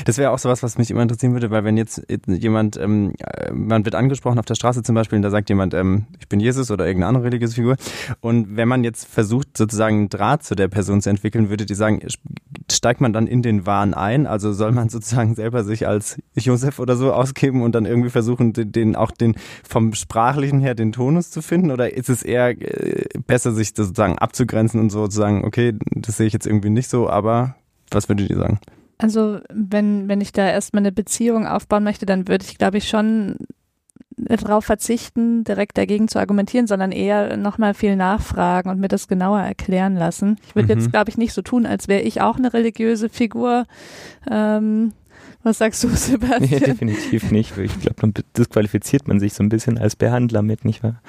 [0.05, 3.13] Das wäre auch sowas, was mich immer interessieren würde, weil wenn jetzt jemand, ähm,
[3.51, 6.39] man wird angesprochen auf der Straße zum Beispiel und da sagt jemand, ähm, ich bin
[6.39, 7.75] Jesus oder irgendeine andere religiöse Figur
[8.21, 11.75] und wenn man jetzt versucht sozusagen einen Draht zu der Person zu entwickeln, würde die
[11.75, 12.01] sagen,
[12.71, 14.27] steigt man dann in den Wahn ein?
[14.27, 18.53] Also soll man sozusagen selber sich als Josef oder so ausgeben und dann irgendwie versuchen,
[18.53, 19.35] den, auch den
[19.67, 24.17] vom sprachlichen her den Tonus zu finden oder ist es eher äh, besser, sich sozusagen
[24.17, 27.55] abzugrenzen und so zu sagen, okay, das sehe ich jetzt irgendwie nicht so, aber
[27.91, 28.59] was würdet ihr sagen?
[28.99, 32.89] Also wenn, wenn ich da erstmal eine Beziehung aufbauen möchte, dann würde ich, glaube ich,
[32.89, 33.37] schon
[34.17, 39.39] darauf verzichten, direkt dagegen zu argumentieren, sondern eher nochmal viel nachfragen und mir das genauer
[39.39, 40.37] erklären lassen.
[40.45, 40.81] Ich würde mhm.
[40.81, 43.65] jetzt, glaube ich, nicht so tun, als wäre ich auch eine religiöse Figur.
[44.29, 44.91] Ähm,
[45.43, 46.49] was sagst du, Sebastian?
[46.49, 47.57] Nee, definitiv nicht.
[47.57, 51.01] Ich glaube, dann disqualifiziert man sich so ein bisschen als Behandler mit, nicht wahr?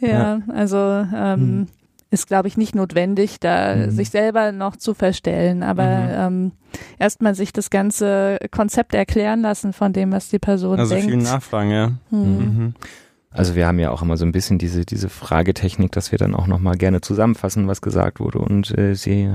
[0.00, 0.40] Ja, ja.
[0.48, 0.78] also
[1.14, 1.66] ähm, mhm
[2.10, 3.90] ist, glaube ich, nicht notwendig, da Mhm.
[3.90, 6.10] sich selber noch zu verstellen, aber Mhm.
[6.46, 6.52] ähm,
[6.98, 11.10] erstmal sich das ganze Konzept erklären lassen von dem, was die Person Also denkt.
[11.10, 11.92] viel Nachfragen, ja.
[12.10, 12.38] Hm.
[12.38, 12.74] Mhm.
[13.30, 16.34] Also wir haben ja auch immer so ein bisschen diese, diese Fragetechnik, dass wir dann
[16.34, 18.38] auch nochmal gerne zusammenfassen, was gesagt wurde.
[18.38, 19.28] Und äh, sie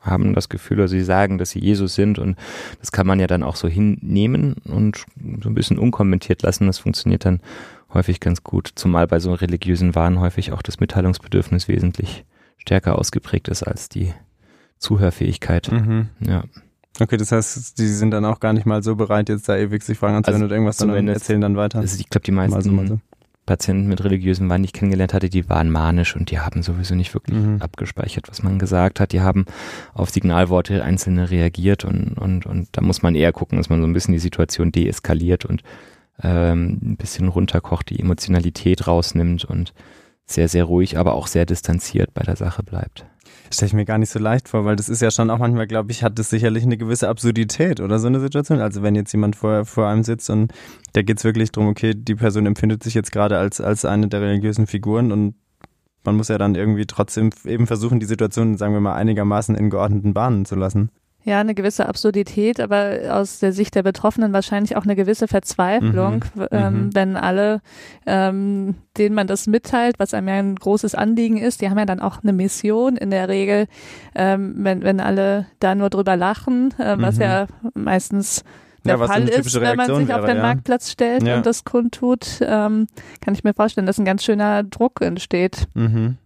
[0.00, 2.36] haben das Gefühl, oder sie sagen, dass sie Jesus sind und
[2.80, 5.04] das kann man ja dann auch so hinnehmen und
[5.42, 6.66] so ein bisschen unkommentiert lassen.
[6.66, 7.40] Das funktioniert dann
[7.92, 8.70] häufig ganz gut.
[8.74, 12.24] Zumal bei so religiösen Wahn häufig auch das Mitteilungsbedürfnis wesentlich
[12.56, 14.12] stärker ausgeprägt ist als die
[14.78, 15.70] Zuhörfähigkeit.
[15.72, 16.08] Mhm.
[16.20, 16.44] Ja.
[17.00, 19.82] Okay, das heißt, die sind dann auch gar nicht mal so bereit, jetzt da ewig
[19.82, 21.78] sich Fragen anzuhören Also oder irgendwas, zumindest- erzählen dann weiter.
[21.78, 23.00] Also ich glaube, die meisten Mal so, mal so.
[23.46, 26.94] Patienten mit religiösen Wahn, die ich kennengelernt hatte, die waren manisch und die haben sowieso
[26.94, 27.62] nicht wirklich Mhm.
[27.62, 29.12] abgespeichert, was man gesagt hat.
[29.12, 29.46] Die haben
[29.94, 33.86] auf Signalworte einzelne reagiert und, und, und da muss man eher gucken, dass man so
[33.86, 35.62] ein bisschen die Situation deeskaliert und
[36.22, 39.72] ähm, ein bisschen runterkocht, die Emotionalität rausnimmt und
[40.26, 43.06] sehr, sehr ruhig, aber auch sehr distanziert bei der Sache bleibt.
[43.50, 45.66] Stelle ich mir gar nicht so leicht vor, weil das ist ja schon auch manchmal,
[45.66, 48.60] glaube ich, hat das sicherlich eine gewisse Absurdität oder so eine Situation.
[48.60, 50.52] Also wenn jetzt jemand vor, vor einem sitzt und
[50.92, 54.20] da geht's wirklich drum, okay, die Person empfindet sich jetzt gerade als, als eine der
[54.20, 55.34] religiösen Figuren und
[56.04, 59.70] man muss ja dann irgendwie trotzdem eben versuchen, die Situation, sagen wir mal, einigermaßen in
[59.70, 60.90] geordneten Bahnen zu lassen.
[61.24, 66.24] Ja, eine gewisse Absurdität, aber aus der Sicht der Betroffenen wahrscheinlich auch eine gewisse Verzweiflung,
[66.34, 66.46] Mhm.
[66.52, 66.94] ähm, Mhm.
[66.94, 67.60] wenn alle,
[68.06, 71.84] ähm, denen man das mitteilt, was einem ja ein großes Anliegen ist, die haben ja
[71.84, 73.66] dann auch eine Mission in der Regel,
[74.14, 77.22] ähm, wenn, wenn alle da nur drüber lachen, äh, was Mhm.
[77.22, 78.44] ja meistens
[78.84, 80.42] der Ja, Fall ist, wenn man sich auf wäre, den ja.
[80.42, 81.36] Marktplatz stellt Ja.
[81.36, 82.86] und das kundtut, ähm,
[83.20, 85.66] kann ich mir vorstellen, dass ein ganz schöner Druck entsteht.
[85.74, 86.16] Mhm.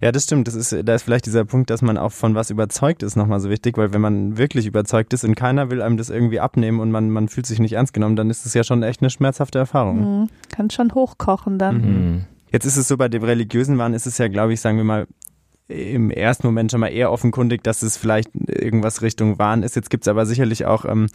[0.00, 0.48] Ja, das stimmt.
[0.48, 3.40] Das ist, da ist vielleicht dieser Punkt, dass man auch von was überzeugt ist, nochmal
[3.40, 6.80] so wichtig, weil wenn man wirklich überzeugt ist und keiner will einem das irgendwie abnehmen
[6.80, 9.10] und man, man fühlt sich nicht ernst genommen, dann ist es ja schon echt eine
[9.10, 10.20] schmerzhafte Erfahrung.
[10.20, 10.28] Mhm.
[10.50, 11.76] Kann schon hochkochen dann.
[11.76, 12.24] Mhm.
[12.50, 14.84] Jetzt ist es so, bei dem religiösen Wahn ist es ja, glaube ich, sagen wir
[14.84, 15.06] mal,
[15.72, 19.76] im ersten Moment schon mal eher offenkundig, dass es vielleicht irgendwas Richtung Wahn ist.
[19.76, 21.08] Jetzt gibt es aber sicherlich auch ähm,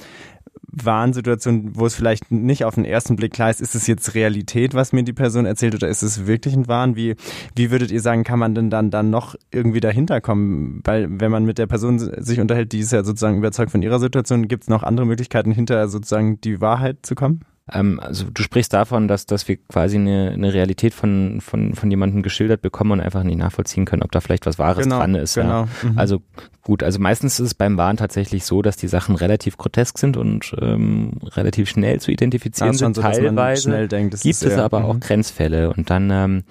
[0.69, 4.73] Warnsituationen, wo es vielleicht nicht auf den ersten Blick klar ist, ist es jetzt Realität,
[4.73, 6.95] was mir die Person erzählt, oder ist es wirklich ein Wahn?
[6.95, 7.15] Wie,
[7.55, 10.81] wie würdet ihr sagen, kann man denn dann, dann noch irgendwie dahinter kommen?
[10.83, 13.99] Weil wenn man mit der Person sich unterhält, die ist ja sozusagen überzeugt von ihrer
[13.99, 17.41] Situation, gibt es noch andere Möglichkeiten, hinter sozusagen die Wahrheit zu kommen?
[17.73, 21.89] Ähm, also du sprichst davon, dass, dass wir quasi eine, eine Realität von, von, von
[21.91, 25.35] jemandem geschildert bekommen und einfach nicht nachvollziehen können, ob da vielleicht was Wahres dran ist.
[25.35, 25.43] Ja.
[25.43, 25.67] genau.
[25.83, 25.97] Mhm.
[25.97, 26.21] Also
[26.67, 30.17] gut, also meistens ist es beim Wahn tatsächlich so, dass die Sachen relativ grotesk sind
[30.17, 32.95] und ähm, relativ schnell zu identifizieren sind.
[32.97, 34.99] so, Teilweise denkt, gibt es aber auch mhm.
[34.99, 36.43] Grenzfälle und dann ähm,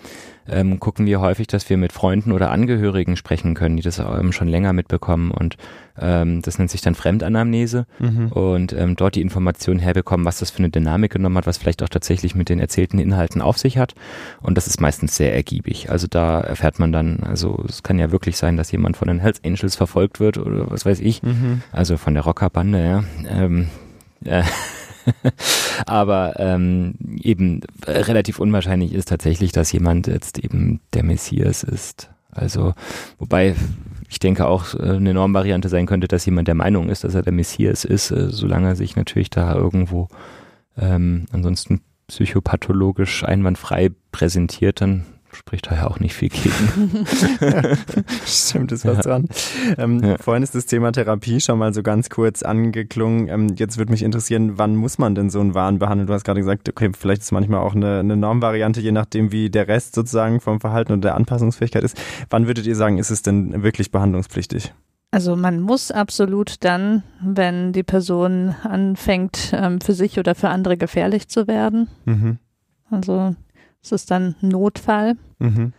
[0.49, 4.33] ähm, gucken wir häufig, dass wir mit Freunden oder Angehörigen sprechen können, die das ähm,
[4.33, 5.57] schon länger mitbekommen und
[5.99, 8.29] ähm, das nennt sich dann Fremdanamnese Mhm.
[8.29, 11.83] und ähm, dort die Informationen herbekommen, was das für eine Dynamik genommen hat, was vielleicht
[11.83, 13.95] auch tatsächlich mit den erzählten Inhalten auf sich hat.
[14.41, 15.91] Und das ist meistens sehr ergiebig.
[15.91, 19.19] Also da erfährt man dann, also es kann ja wirklich sein, dass jemand von den
[19.19, 21.23] Hells Angels verfolgt wird oder was weiß ich.
[21.23, 21.63] Mhm.
[21.73, 23.05] Also von der Rockerbande, ja.
[23.29, 23.69] Ähm,
[24.25, 24.43] äh,
[25.87, 32.11] aber ähm, eben äh, relativ unwahrscheinlich ist tatsächlich, dass jemand jetzt eben der Messias ist.
[32.31, 32.75] Also,
[33.19, 33.55] wobei
[34.09, 37.23] ich denke auch äh, eine Normvariante sein könnte, dass jemand der Meinung ist, dass er
[37.23, 40.09] der Messias ist, äh, solange er sich natürlich da irgendwo
[40.77, 47.07] ähm, ansonsten psychopathologisch einwandfrei präsentiert, dann spricht da ja auch nicht viel gegen.
[48.27, 49.03] Stimmt, ist was Ja.
[49.03, 49.29] dran.
[49.79, 50.19] Ähm, Ja.
[50.19, 53.29] Vorhin ist das Thema Therapie schon mal so ganz kurz angeklungen.
[53.29, 56.07] Ähm, jetzt würde mich interessieren, wann muss man denn so einen Wahn behandeln?
[56.07, 59.51] Du hast gerade gesagt, okay, vielleicht ist manchmal auch eine, eine Normvariante, je nachdem, wie
[59.51, 61.97] der Rest sozusagen vom Verhalten und der Anpassungsfähigkeit ist.
[62.31, 64.73] Wann würdet ihr sagen, ist es denn wirklich behandlungspflichtig?
[65.13, 70.77] Also man muss absolut dann, wenn die Person anfängt, ähm, für sich oder für andere
[70.77, 71.89] gefährlich zu werden.
[72.05, 72.39] Mhm.
[72.91, 73.35] Also
[73.87, 75.17] es ist dann Notfall.
[75.39, 75.73] Mhm.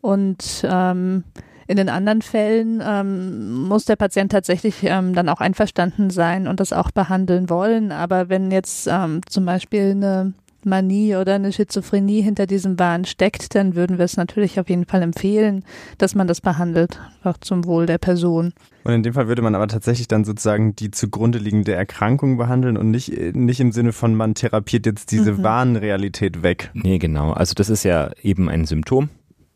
[0.00, 1.24] Und ähm,
[1.66, 6.58] in den anderen Fällen ähm, muss der Patient tatsächlich ähm, dann auch einverstanden sein und
[6.58, 7.92] das auch behandeln wollen.
[7.92, 10.32] Aber wenn jetzt ähm, zum Beispiel eine
[10.66, 14.86] Manie oder eine Schizophrenie hinter diesem Wahn steckt, dann würden wir es natürlich auf jeden
[14.86, 15.64] Fall empfehlen,
[15.98, 18.52] dass man das behandelt, auch zum Wohl der Person.
[18.84, 22.76] Und in dem Fall würde man aber tatsächlich dann sozusagen die zugrunde liegende Erkrankung behandeln
[22.76, 25.42] und nicht, nicht im Sinne von, man therapiert jetzt diese Mhm.
[25.42, 26.70] Wahnrealität weg.
[26.74, 27.32] nee, genau.
[27.32, 29.08] Also das ist ja eben ein Symptom.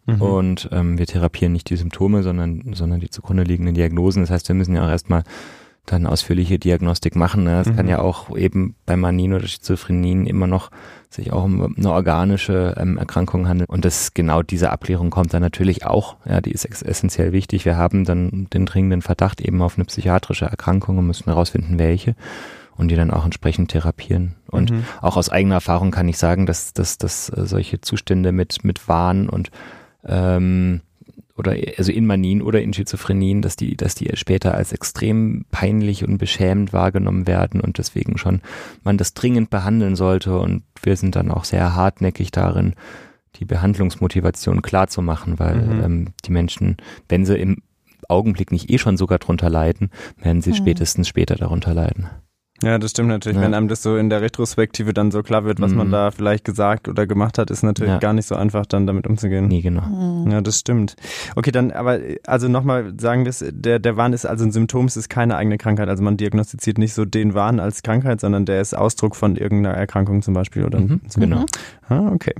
[0.06, 0.20] Mhm.
[0.20, 4.22] Und ähm, wir therapieren nicht die Symptome, sondern, sondern die zugrunde liegenden Diagnosen.
[4.22, 5.22] Das heißt, wir müssen ja auch erstmal
[5.86, 7.44] dann ausführliche Diagnostik machen.
[7.44, 7.60] Ne?
[7.60, 7.76] Es Mhm.
[7.76, 10.70] kann ja auch eben bei Manien oder Schizophrenien immer noch
[11.10, 13.68] sich auch um eine organische ähm, Erkrankung handeln.
[13.68, 16.16] Und das genau diese Abklärung kommt dann natürlich auch.
[16.24, 17.64] Ja, die ist essentiell wichtig.
[17.64, 22.16] Wir haben dann den dringenden Verdacht eben auf eine psychiatrische Erkrankung und müssen herausfinden, welche
[22.76, 24.34] und die dann auch entsprechend therapieren.
[24.48, 24.84] Und Mhm.
[25.02, 28.88] auch aus eigener Erfahrung kann ich sagen, dass, dass, dass äh, solche Zustände mit, mit
[28.88, 29.50] Wahn und
[30.04, 30.80] ähm,
[31.36, 36.06] oder also in Manien oder in Schizophrenien, dass die, dass die später als extrem peinlich
[36.06, 38.40] und beschämend wahrgenommen werden und deswegen schon
[38.84, 42.74] man das dringend behandeln sollte und wir sind dann auch sehr hartnäckig darin,
[43.36, 45.84] die Behandlungsmotivation klar zu machen, weil mhm.
[45.84, 46.76] ähm, die Menschen,
[47.08, 47.62] wenn sie im
[48.08, 50.56] Augenblick nicht eh schon sogar drunter leiden, werden sie mhm.
[50.56, 52.08] spätestens später darunter leiden.
[52.62, 53.36] Ja, das stimmt natürlich.
[53.36, 53.42] Ja.
[53.42, 55.78] Wenn einem das so in der Retrospektive dann so klar wird, was mhm.
[55.78, 57.98] man da vielleicht gesagt oder gemacht hat, ist natürlich ja.
[57.98, 59.48] gar nicht so einfach, dann damit umzugehen.
[59.48, 59.82] Nee, genau.
[59.82, 60.30] Mhm.
[60.30, 60.94] Ja, das stimmt.
[61.34, 64.86] Okay, dann, aber, also nochmal sagen wir es, der, der Wahn ist also ein Symptom,
[64.86, 65.88] es ist keine eigene Krankheit.
[65.88, 69.76] Also man diagnostiziert nicht so den Wahn als Krankheit, sondern der ist Ausdruck von irgendeiner
[69.76, 70.78] Erkrankung zum Beispiel, oder?
[70.80, 71.46] Mhm, genau.
[71.88, 72.34] Ah, okay.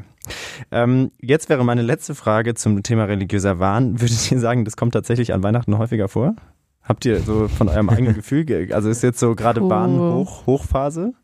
[0.70, 4.00] Ähm, jetzt wäre meine letzte Frage zum Thema religiöser Wahn.
[4.00, 6.35] Würdet ihr sagen, das kommt tatsächlich an Weihnachten häufiger vor?
[6.84, 11.14] Habt ihr so von eurem eigenen Gefühl, also ist jetzt so gerade Hochphase?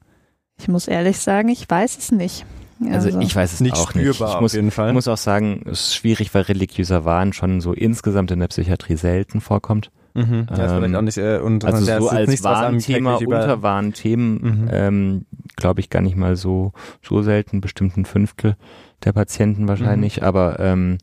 [0.58, 2.44] Ich muss ehrlich sagen, ich weiß es nicht.
[2.86, 4.08] Also, also ich weiß es nicht auch nicht.
[4.08, 4.92] Ich muss, jeden Fall.
[4.94, 8.96] muss auch sagen, es ist schwierig, weil religiöser Wahn schon so insgesamt in der Psychiatrie
[8.96, 9.90] selten vorkommt.
[10.14, 10.46] Mhm.
[10.50, 14.68] Ja, ist vielleicht auch nicht, äh, und also so als Warnthema unter Warnthemen, mhm.
[14.72, 18.56] ähm, glaube ich, gar nicht mal so, so selten, bestimmt ein Fünftel
[19.04, 20.26] der Patienten wahrscheinlich, mhm.
[20.26, 20.98] aber ähm,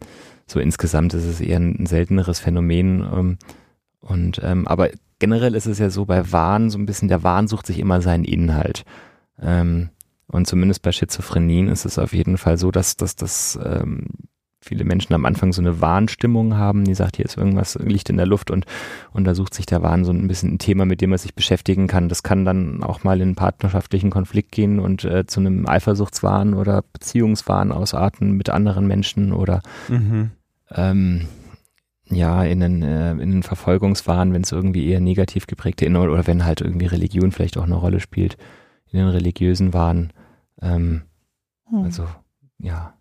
[0.45, 3.01] so insgesamt ist es eher ein selteneres Phänomen.
[3.01, 3.37] Ähm,
[3.99, 7.47] und ähm, aber generell ist es ja so bei Wahn so ein bisschen, der Wahn
[7.47, 8.85] sucht sich immer seinen Inhalt.
[9.41, 9.89] Ähm,
[10.27, 14.07] und zumindest bei Schizophrenien ist es auf jeden Fall so, dass, dass, dass ähm,
[14.59, 18.17] viele Menschen am Anfang so eine Warnstimmung haben, die sagt, hier ist irgendwas, Licht in
[18.17, 18.65] der Luft und,
[19.13, 21.33] und da sucht sich der Wahn so ein bisschen ein Thema, mit dem er sich
[21.33, 22.09] beschäftigen kann.
[22.09, 26.53] Das kann dann auch mal in einen partnerschaftlichen Konflikt gehen und äh, zu einem Eifersuchtswahn
[26.53, 30.31] oder Beziehungswahn ausarten mit anderen Menschen oder mhm.
[30.71, 31.27] ähm,
[32.09, 36.27] ja, in einen, äh, in einen Verfolgungswahn, wenn es irgendwie eher negativ geprägte Inhalte oder
[36.27, 38.37] wenn halt irgendwie Religion vielleicht auch eine Rolle spielt,
[38.91, 40.13] in den religiösen Wahn.
[40.61, 41.03] Ähm,
[41.69, 41.83] hm.
[41.83, 42.07] Also,
[42.59, 42.96] ja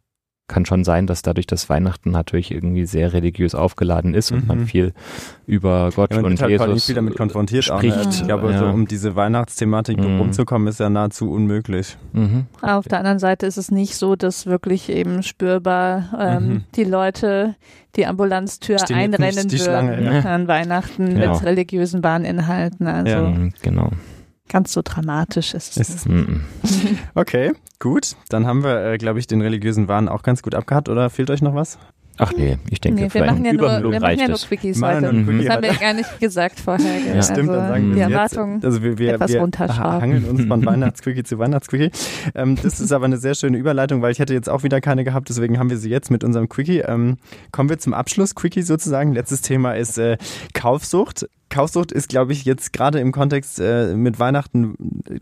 [0.48, 4.60] kann schon sein, dass dadurch, dass Weihnachten natürlich irgendwie sehr religiös aufgeladen ist und man
[4.60, 4.66] mhm.
[4.66, 4.92] viel
[5.46, 7.96] über Gott ja, und halt Jesus viel damit konfrontiert spricht.
[7.96, 8.10] Auch, ne?
[8.10, 8.58] Ich glaube, ja.
[8.58, 10.18] so, um diese Weihnachtsthematik mhm.
[10.18, 11.96] rumzukommen, ist ja nahezu unmöglich.
[12.12, 12.46] Mhm.
[12.62, 16.64] Auf der anderen Seite ist es nicht so, dass wirklich eben spürbar ähm, mhm.
[16.76, 17.56] die Leute
[17.96, 20.20] die Ambulanztür Stehen einrennen würden Schlange, ja.
[20.20, 21.32] an Weihnachten genau.
[21.32, 22.86] mit religiösen Bahninhalten.
[22.86, 23.34] Also.
[23.62, 23.90] genau.
[24.48, 25.88] Ganz so dramatisch ist es.
[25.88, 26.08] Ist es.
[27.14, 28.16] okay, gut.
[28.28, 30.88] Dann haben wir, äh, glaube ich, den religiösen Wahn auch ganz gut abgehabt.
[30.88, 31.78] Oder fehlt euch noch was?
[32.18, 35.12] Ach nee, ich denke, nee, wir machen ja nur, wir machen ja nur Quickies heute.
[35.12, 35.44] Mhm.
[35.44, 37.14] Das haben wir gar nicht gesagt vorher.
[37.14, 37.22] Ja.
[37.22, 40.64] Stimmt, dann sagen wir die Erwartung jetzt, also wir, wir, etwas wir hangeln uns von
[40.66, 41.90] Weihnachtsquickie zu Weihnachtsquickie.
[42.34, 45.04] Ähm, das ist aber eine sehr schöne Überleitung, weil ich hätte jetzt auch wieder keine
[45.04, 46.80] gehabt, deswegen haben wir sie jetzt mit unserem Quickie.
[46.80, 47.18] Ähm,
[47.52, 49.12] kommen wir zum Abschluss, Quickie sozusagen.
[49.12, 50.16] Letztes Thema ist äh,
[50.54, 51.28] Kaufsucht.
[51.48, 54.74] Kaufsucht ist, glaube ich, jetzt gerade im Kontext äh, mit Weihnachten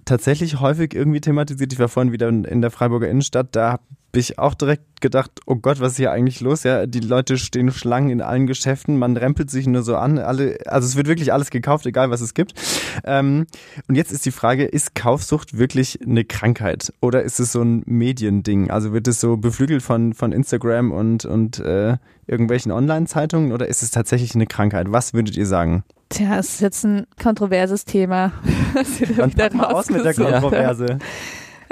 [0.04, 1.72] tatsächlich häufig irgendwie thematisiert.
[1.72, 3.82] Ich war vorhin wieder in der Freiburger Innenstadt, da habe
[4.18, 6.62] ich auch direkt gedacht, oh Gott, was ist hier eigentlich los?
[6.62, 10.58] Ja, die Leute stehen Schlangen in allen Geschäften, man rempelt sich nur so an, alle,
[10.66, 12.54] also es wird wirklich alles gekauft, egal was es gibt.
[13.04, 13.46] Ähm,
[13.88, 17.82] und jetzt ist die Frage, ist Kaufsucht wirklich eine Krankheit oder ist es so ein
[17.86, 18.70] Mediending?
[18.70, 21.96] Also wird es so beflügelt von, von Instagram und, und äh,
[22.26, 24.86] irgendwelchen Online-Zeitungen oder ist es tatsächlich eine Krankheit?
[24.90, 25.84] Was würdet ihr sagen?
[26.08, 28.32] Tja, es ist jetzt ein kontroverses Thema.
[29.16, 30.98] Dann pack mal aus mit der Kontroverse.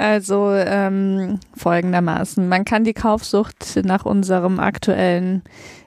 [0.03, 2.45] Also ähm, folgendermaßen.
[2.49, 5.43] Man kann die Kaufsucht nach unserem aktuellen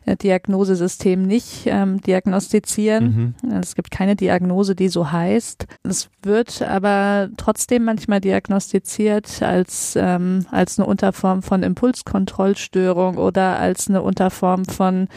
[0.07, 3.35] äh, Diagnosesystem nicht ähm, diagnostizieren.
[3.43, 3.53] Mhm.
[3.61, 5.67] Es gibt keine Diagnose, die so heißt.
[5.83, 13.91] Es wird aber trotzdem manchmal diagnostiziert als, ähm, als eine Unterform von Impulskontrollstörung oder als
[13.91, 15.09] eine Unterform von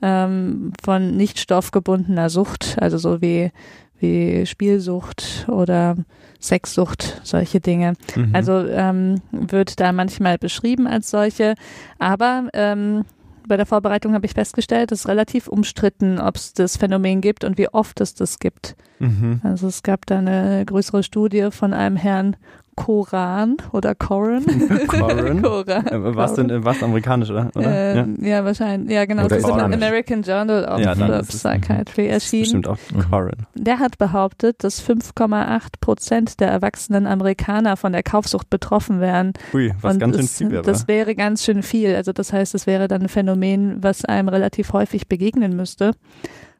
[0.00, 3.50] ähm, von nicht stoffgebundener Sucht, also so wie
[3.98, 5.96] wie Spielsucht oder
[6.40, 7.94] Sexsucht, solche Dinge.
[8.14, 8.30] Mhm.
[8.32, 11.54] Also ähm, wird da manchmal beschrieben als solche,
[11.98, 13.04] aber ähm,
[13.48, 17.44] bei der Vorbereitung habe ich festgestellt, es ist relativ umstritten, ob es das Phänomen gibt
[17.44, 18.76] und wie oft es das gibt.
[18.98, 19.40] Mhm.
[19.42, 22.36] Also es gab da eine größere Studie von einem Herrn
[22.78, 24.44] Koran oder Koran.
[24.86, 25.42] Koran.
[25.42, 25.86] Koran.
[25.86, 27.50] Äh, was denn, was amerikanisch, oder?
[27.56, 28.06] Äh, ja.
[28.20, 28.44] ja.
[28.44, 28.94] wahrscheinlich.
[28.94, 29.24] Ja, genau.
[29.24, 32.42] Oder das ist im American Journal of ja, Psychiatry erschienen.
[32.42, 32.78] Bestimmt auch
[33.10, 33.46] Koran.
[33.54, 39.32] Der hat behauptet, dass 5,8 Prozent der erwachsenen Amerikaner von der Kaufsucht betroffen wären.
[39.52, 40.62] Ui, was Und ganz schön viel wäre.
[40.62, 41.96] Das wäre ganz schön viel.
[41.96, 45.92] Also das heißt, es wäre dann ein Phänomen, was einem relativ häufig begegnen müsste.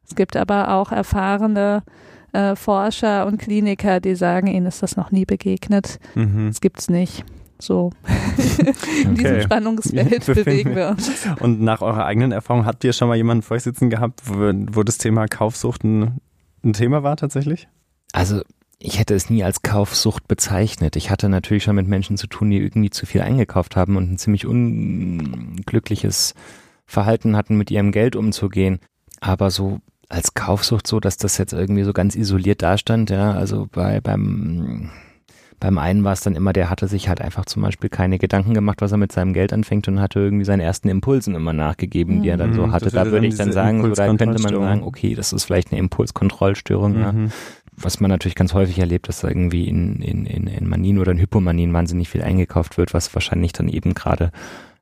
[0.04, 1.82] Es gibt aber auch erfahrene
[2.38, 5.98] äh, Forscher und Kliniker, die sagen, ihnen ist das noch nie begegnet.
[6.14, 6.46] Mhm.
[6.48, 7.24] Das gibt's nicht.
[7.60, 7.90] So,
[9.02, 9.14] in okay.
[9.14, 11.10] diesem Spannungsfeld bewegen wir uns.
[11.40, 14.52] Und nach eurer eigenen Erfahrung, habt ihr schon mal jemanden vor euch sitzen gehabt, wo,
[14.70, 16.20] wo das Thema Kaufsucht ein,
[16.64, 17.66] ein Thema war tatsächlich?
[18.12, 18.42] Also
[18.78, 20.94] ich hätte es nie als Kaufsucht bezeichnet.
[20.94, 24.12] Ich hatte natürlich schon mit Menschen zu tun, die irgendwie zu viel eingekauft haben und
[24.12, 26.34] ein ziemlich unglückliches
[26.86, 28.78] Verhalten hatten, mit ihrem Geld umzugehen.
[29.20, 33.68] Aber so als Kaufsucht so, dass das jetzt irgendwie so ganz isoliert dastand, ja, also
[33.70, 34.90] bei, beim,
[35.60, 38.54] beim einen war es dann immer, der hatte sich halt einfach zum Beispiel keine Gedanken
[38.54, 42.22] gemacht, was er mit seinem Geld anfängt und hatte irgendwie seinen ersten Impulsen immer nachgegeben,
[42.22, 42.86] die er dann so Mhm, hatte.
[42.86, 45.72] das Da würde ich dann sagen, so, da könnte man sagen, okay, das ist vielleicht
[45.72, 47.12] eine Impulskontrollstörung, ja.
[47.12, 47.30] Mhm.
[47.80, 51.12] Was man natürlich ganz häufig erlebt, dass da irgendwie in, in, in, in Manien oder
[51.12, 54.32] in Hypomanien wahnsinnig viel eingekauft wird, was wahrscheinlich dann eben gerade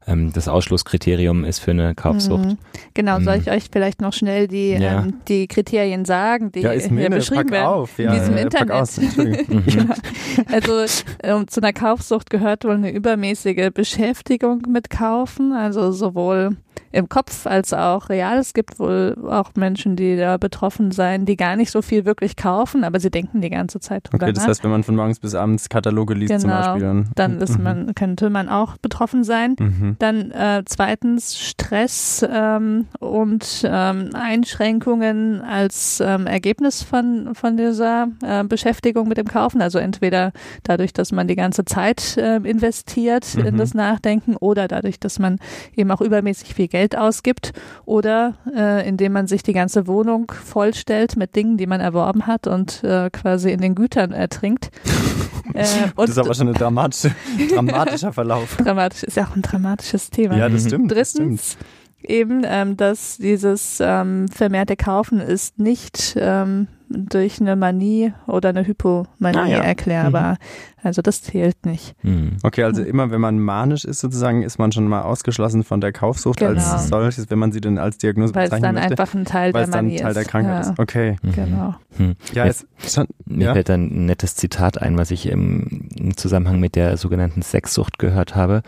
[0.06, 2.44] ähm, das Ausschlusskriterium ist für eine Kaufsucht.
[2.44, 2.58] Mhm.
[2.94, 3.42] Genau, soll Mhm.
[3.42, 5.02] ich euch vielleicht noch schnell die, Ja.
[5.02, 7.66] ähm, die Kriterien sagen, die Ja, ist hier mir beschrieben pack werden?
[7.66, 7.98] auf.
[7.98, 8.68] Ja, in diesem äh, Internet.
[8.68, 8.96] Pack aus.
[8.98, 9.64] Mhm.
[9.66, 9.86] Ja,
[10.52, 10.84] also
[11.22, 16.56] ähm, zu einer Kaufsucht gehört wohl eine übermäßige Beschäftigung mit Kaufen, also sowohl
[16.92, 18.38] im Kopf als auch real.
[18.38, 22.36] Es gibt wohl auch Menschen, die da betroffen sein, die gar nicht so viel wirklich
[22.36, 25.18] kaufen, aber sie denken die ganze Zeit drüber Okay, das heißt, wenn man von morgens
[25.20, 26.60] bis abends Kataloge liest zum Genau.
[26.62, 27.64] Beispiel, dann, Dann ist Mhm.
[27.64, 29.56] man, könnte man auch betroffen sein.
[29.58, 29.96] Mhm.
[29.98, 38.44] Dann äh, zweitens Stress ähm, und ähm, Einschränkungen als ähm, Ergebnis von, von dieser äh,
[38.44, 39.60] Beschäftigung mit dem Kaufen.
[39.60, 43.58] Also entweder dadurch, dass man die ganze Zeit äh, investiert in Mhm.
[43.58, 45.38] das Nachdenken oder dadurch, dass man
[45.74, 47.52] eben auch übermäßig viel Geld ausgibt
[47.84, 52.46] oder äh, indem man sich die ganze Wohnung vollstellt mit Dingen, die man erworben hat
[52.46, 54.70] und äh, quasi in den Gütern ertrinkt.
[55.54, 55.64] äh,
[55.96, 57.12] Das ist aber schon ein dramatische,
[57.54, 58.56] dramatischer Verlauf.
[58.56, 60.36] dramatisch ist ja auch ein dramatisches Thema.
[60.36, 60.90] Ja, das stimmt.
[60.92, 61.28] das stimmt.
[61.30, 61.56] Drittens
[62.02, 68.66] eben, ähm, dass dieses ähm, vermehrte Kaufen ist nicht ähm, durch eine Manie oder eine
[68.66, 69.58] Hypomanie Ah, ja.
[69.58, 70.38] erklärbar.
[70.82, 71.96] Also das zählt nicht.
[72.04, 72.36] Mhm.
[72.44, 75.92] Okay, also immer wenn man manisch ist sozusagen, ist man schon mal ausgeschlossen von der
[75.92, 76.52] Kaufsucht Genau.
[76.52, 79.02] als solches, wenn man sie denn als Diagnose Weil es bezeichnen dann möchte.
[79.02, 80.28] einfach ein Teil weil der es dann Manie Teil der ist.
[80.28, 80.78] Krankheit ja, ist.
[80.78, 81.16] Okay.
[81.22, 81.32] Mhm.
[81.32, 81.74] Genau.
[81.98, 82.14] Mhm.
[82.32, 83.52] Ja, Mir- ist schon, Mir ja.
[83.54, 87.98] fällt dann ein nettes Zitat ein, was ich im, im Zusammenhang mit der sogenannten Sexsucht
[87.98, 88.62] gehört habe.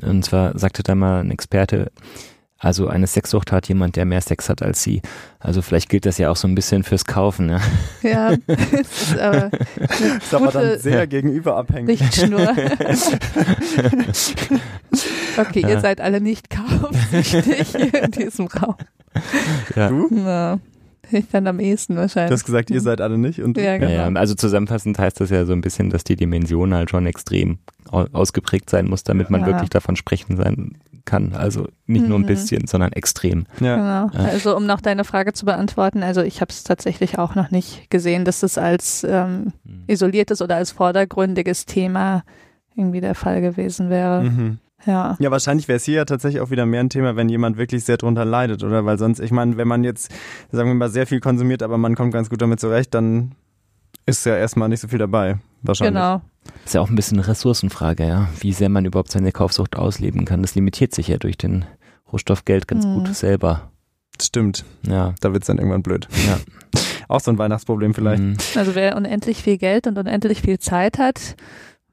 [0.00, 1.90] Und zwar sagte da mal ein Experte,
[2.64, 5.02] also eine Sexsucht hat jemand, der mehr Sex hat als sie.
[5.38, 7.50] Also vielleicht gilt das ja auch so ein bisschen fürs Kaufen.
[7.50, 7.60] Ja?
[8.02, 9.50] Ja, es ist aber eine
[10.18, 12.00] ist aber dann sehr gegenüberabhängig.
[12.00, 12.48] Richtschnur.
[15.36, 15.80] okay, ihr Ja.
[15.80, 18.76] seid alle nicht kaufsüchtig in diesem Raum.
[19.76, 19.88] Ja.
[19.88, 20.08] Du?
[20.10, 20.58] Na,
[21.10, 22.32] ich dann am ehesten Du wahrscheinlich.
[22.32, 23.62] hast gesagt, ihr seid alle nicht und du?
[23.64, 23.90] Ja, genau.
[23.92, 27.58] Ja, also zusammenfassend heißt das ja so ein bisschen, dass die Dimension halt schon extrem
[27.90, 29.46] au- ausgeprägt sein muss, damit man Ja.
[29.48, 31.34] wirklich davon sprechen sein kann.
[31.34, 32.26] Also nicht nur ein Mhm.
[32.26, 33.46] bisschen, sondern extrem.
[33.60, 34.06] Ja.
[34.06, 34.24] Genau.
[34.24, 37.90] Also um noch deine Frage zu beantworten, also ich habe es tatsächlich auch noch nicht
[37.90, 39.52] gesehen, dass es als ähm,
[39.86, 42.24] isoliertes oder als vordergründiges Thema
[42.74, 44.22] irgendwie der Fall gewesen wäre.
[44.24, 44.58] Mhm.
[44.86, 45.16] Ja.
[45.18, 47.84] Ja, wahrscheinlich wäre es hier ja tatsächlich auch wieder mehr ein Thema, wenn jemand wirklich
[47.84, 48.84] sehr drunter leidet, oder?
[48.84, 50.10] Weil sonst, ich meine, wenn man jetzt,
[50.52, 53.32] sagen wir mal, sehr viel konsumiert, aber man kommt ganz gut damit zurecht, dann
[54.06, 55.38] ist ja erstmal nicht so viel dabei.
[55.62, 55.94] Wahrscheinlich.
[55.94, 56.20] Genau.
[56.64, 58.28] Ist ja auch ein bisschen eine Ressourcenfrage, ja.
[58.40, 60.42] Wie sehr man überhaupt seine Kaufsucht ausleben kann.
[60.42, 61.64] Das limitiert sich ja durch den
[62.12, 62.94] Rohstoffgeld ganz Mhm.
[63.04, 63.70] gut selber.
[64.20, 64.64] Stimmt.
[64.86, 65.14] Ja.
[65.20, 66.08] Da wird's dann irgendwann blöd.
[66.26, 66.38] Ja.
[67.08, 68.22] Auch so ein Weihnachtsproblem vielleicht.
[68.22, 68.36] Mhm.
[68.54, 71.36] Also wer unendlich viel Geld und unendlich viel Zeit hat,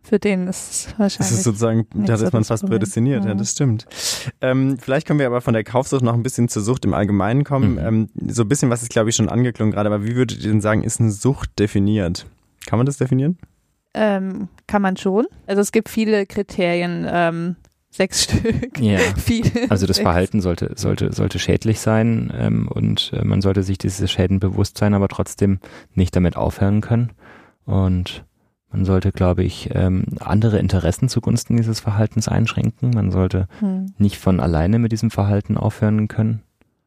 [0.03, 1.37] für den ist es Das wahrscheinlich.
[1.37, 2.79] ist sozusagen, da ist man das fast Problem.
[2.79, 3.37] prädestiniert, ja, Mhm.
[3.39, 3.85] das stimmt.
[4.39, 7.43] Ähm, vielleicht können wir aber von der Kaufsucht noch ein bisschen zur Sucht im Allgemeinen
[7.43, 7.73] kommen.
[7.73, 7.77] Mhm.
[7.79, 10.49] Ähm, so ein bisschen, was ist, glaube ich, schon angeklungen gerade, aber wie würdet ihr
[10.51, 12.25] denn sagen, ist eine Sucht definiert?
[12.65, 13.37] Kann man das definieren?
[13.93, 15.25] Ähm, kann man schon.
[15.47, 17.55] Also es gibt viele Kriterien, ähm,
[17.89, 18.79] sechs Stück.
[18.79, 18.99] Ja.
[19.17, 19.69] Viele.
[19.69, 20.05] Also das Sechs.
[20.05, 24.77] Verhalten sollte, sollte, sollte schädlich sein ähm, und äh, man sollte sich diese Schäden bewusst
[24.77, 25.59] sein, aber trotzdem
[25.93, 27.11] nicht damit aufhören können.
[27.65, 28.23] Und
[28.71, 32.91] man sollte, glaube ich, ähm, andere Interessen zugunsten dieses Verhaltens einschränken.
[32.91, 33.93] Man sollte Hm.
[33.97, 36.41] nicht von alleine mit diesem Verhalten aufhören können.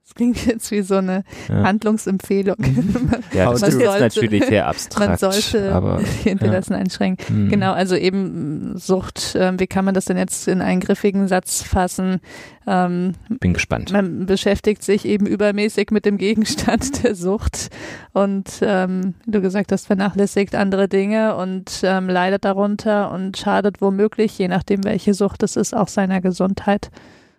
[0.06, 2.56] Das klingt jetzt wie so eine Ja, Handlungsempfehlung.
[3.32, 5.20] ja das ist Man jetzt sollte- natürlich sehr Man abstrakt.
[5.20, 7.26] sollte aber, die Interessen einschränken.
[7.26, 11.26] hm, Genau, also eben Sucht, ähm, wie kann man das denn jetzt in einen griffigen
[11.26, 12.20] Satz fassen?
[12.66, 13.92] Ähm, bin gespannt.
[13.92, 17.68] man beschäftigt sich eben übermäßig mit dem Gegenstand der Sucht
[18.12, 23.80] und ähm, wie du gesagt hast, vernachlässigt andere Dinge und ähm, leidet darunter und schadet
[23.80, 26.90] womöglich, je nachdem welche Sucht es ist, auch seiner Gesundheit,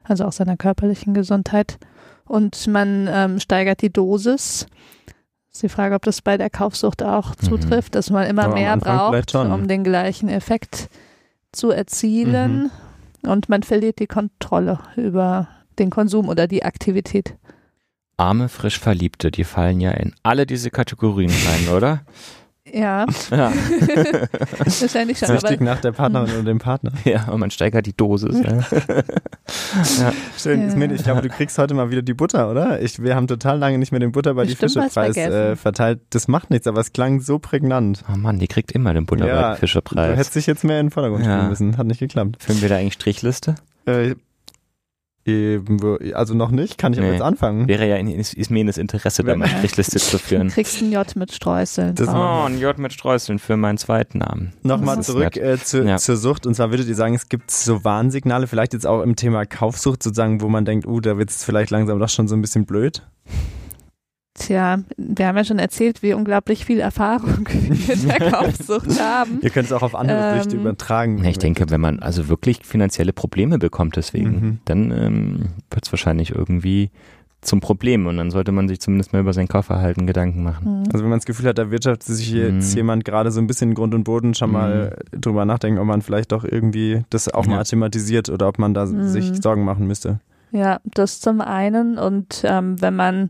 [0.03, 1.77] also auch seiner körperlichen Gesundheit.
[2.27, 4.67] Und man ähm, steigert die Dosis.
[5.51, 7.45] Ist die Frage, ob das bei der Kaufsucht auch Mhm.
[7.45, 10.89] zutrifft, dass man immer am mehr braucht, um den gleichen Effekt
[11.51, 12.71] zu erzielen.
[13.23, 13.29] Mhm.
[13.29, 15.47] Und man verliert die Kontrolle über
[15.79, 17.35] den Konsum oder die Aktivität.
[18.17, 22.01] Arme, frisch Verliebte, die fallen ja in alle diese Kategorien rein, oder?
[22.77, 23.51] Ja, Ja,
[24.81, 25.29] wahrscheinlich schon.
[25.29, 26.91] Süchtig nach der Partnerin oder dem Partner.
[27.05, 28.37] ja und man steigert die Dosis.
[28.41, 28.51] Ja.
[29.99, 30.13] ja.
[30.37, 30.91] Schön, Ja.
[30.91, 32.81] Ich glaube, du kriegst heute mal wieder die Butter, oder?
[32.81, 36.01] Ich, wir haben total lange nicht mehr den Butter bei die Fische-Preis äh, verteilt.
[36.09, 38.03] Das macht nichts, aber es klang so prägnant.
[38.13, 40.17] Oh Mann, die kriegt immer den Butter Ja, bei Du Fischerpreis.
[40.17, 41.31] hättest dich jetzt mehr in den Vordergrund Ja.
[41.37, 41.77] stellen müssen.
[41.77, 42.37] Hat nicht geklappt.
[42.39, 43.55] Filmen wir da eigentlich Strichliste?
[43.85, 44.15] Äh,
[46.13, 47.05] also noch nicht, kann ich nee.
[47.05, 47.67] aber jetzt anfangen.
[47.67, 50.49] Wäre ja in, ist, ist mir in das Interesse, da mal Strichliste zu führen.
[50.49, 51.95] Du kriegst ein J mit Streuseln.
[51.95, 54.53] Das oh, ein J mit Streuseln für meinen zweiten Namen.
[54.61, 55.97] Nochmal zurück äh, zu, ja.
[55.97, 56.45] zur Sucht.
[56.45, 60.03] Und zwar würdet ihr sagen, es gibt so Warnsignale, vielleicht jetzt auch im Thema Kaufsucht
[60.03, 62.65] sozusagen, wo man denkt, uh, da wird es vielleicht langsam doch schon so ein bisschen
[62.65, 63.01] blöd?
[64.37, 69.39] Tja, wir haben ja schon erzählt, wie unglaublich viel Erfahrung wir mit der Kaufsucht haben.
[69.41, 71.23] Ihr könnt es auch auf andere ähm, Süchte übertragen.
[71.23, 74.59] Ja, ich denke, wenn man also wirklich finanzielle Probleme bekommt deswegen, mhm.
[74.65, 76.91] dann ähm, wird es wahrscheinlich irgendwie
[77.39, 80.79] zum Problem und dann sollte man sich zumindest mal über sein Kaufverhalten Gedanken machen.
[80.79, 80.83] Mhm.
[80.91, 82.77] Also wenn man das Gefühl hat, da wirtschaftet sich jetzt mhm.
[82.77, 85.21] jemand gerade so ein bisschen Grund und Boden, schon mal mhm.
[85.21, 87.51] drüber nachdenken, ob man vielleicht doch irgendwie das auch ja.
[87.51, 89.07] mal thematisiert oder ob man da mhm.
[89.07, 90.19] sich Sorgen machen müsste.
[90.51, 93.29] Ja, das zum einen und ähm, wenn man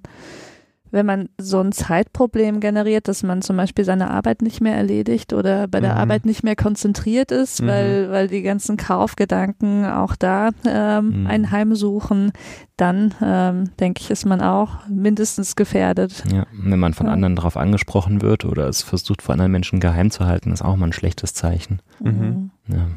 [0.91, 5.33] wenn man so ein Zeitproblem generiert, dass man zum Beispiel seine Arbeit nicht mehr erledigt
[5.33, 5.99] oder bei der mhm.
[5.99, 7.67] Arbeit nicht mehr konzentriert ist, mhm.
[7.67, 11.27] weil, weil die ganzen Kaufgedanken auch da ähm, mhm.
[11.27, 12.31] ein Heim suchen,
[12.77, 16.23] dann ähm, denke ich, ist man auch mindestens gefährdet.
[16.31, 17.13] Ja, wenn man von ja.
[17.13, 20.75] anderen darauf angesprochen wird oder es versucht, vor anderen Menschen geheim zu halten, ist auch
[20.75, 21.79] mal ein schlechtes Zeichen.
[22.01, 22.51] Mhm.
[22.67, 22.87] Ja.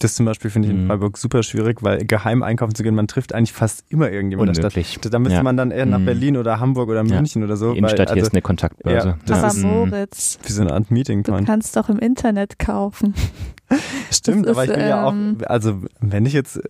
[0.00, 0.88] Das zum Beispiel finde ich in mhm.
[0.88, 4.74] Freiburg super schwierig, weil geheim einkaufen zu gehen, man trifft eigentlich fast immer irgendjemand Unmöglich.
[4.74, 5.14] in der Stadt.
[5.14, 5.42] Da müsste ja.
[5.42, 6.06] man dann eher nach mhm.
[6.06, 7.46] Berlin oder Hamburg oder München ja.
[7.46, 7.72] oder so.
[7.72, 9.08] Die Innenstadt weil, also, hier ist eine Kontaktbörse.
[9.08, 9.48] Ja, das ja.
[9.48, 10.38] ist Moritz.
[10.42, 11.22] Wie so eine Art Meeting.
[11.22, 13.14] Du kannst doch im Internet kaufen.
[14.10, 16.60] Stimmt, aber ich will ähm, ja auch, ähm, also wenn ich jetzt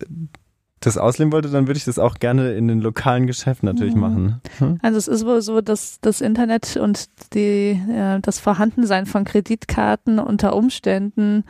[0.85, 4.01] das ausleben wollte, dann würde ich das auch gerne in den lokalen Geschäften natürlich mhm.
[4.01, 4.41] machen.
[4.59, 4.79] Hm?
[4.81, 10.19] Also es ist wohl so, dass das Internet und die, äh, das Vorhandensein von Kreditkarten
[10.19, 11.43] unter Umständen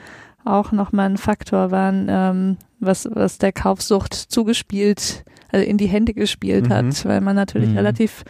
[0.46, 6.14] auch nochmal ein Faktor waren, ähm, was, was der Kaufsucht zugespielt, also in die Hände
[6.14, 6.74] gespielt mhm.
[6.74, 7.78] hat, weil man natürlich mhm.
[7.78, 8.24] relativ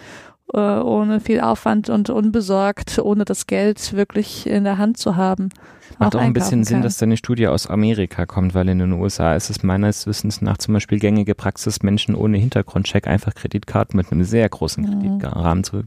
[0.53, 5.49] äh, ohne viel Aufwand und unbesorgt, ohne das Geld wirklich in der Hand zu haben.
[5.97, 8.80] Macht auch, auch ein bisschen Sinn, dass da eine Studie aus Amerika kommt, weil in
[8.80, 13.34] den USA ist es meines Wissens nach zum Beispiel gängige Praxis, Menschen ohne Hintergrundcheck einfach
[13.34, 15.20] Kreditkarten mit einem sehr großen mhm.
[15.20, 15.84] Kreditrahmen zu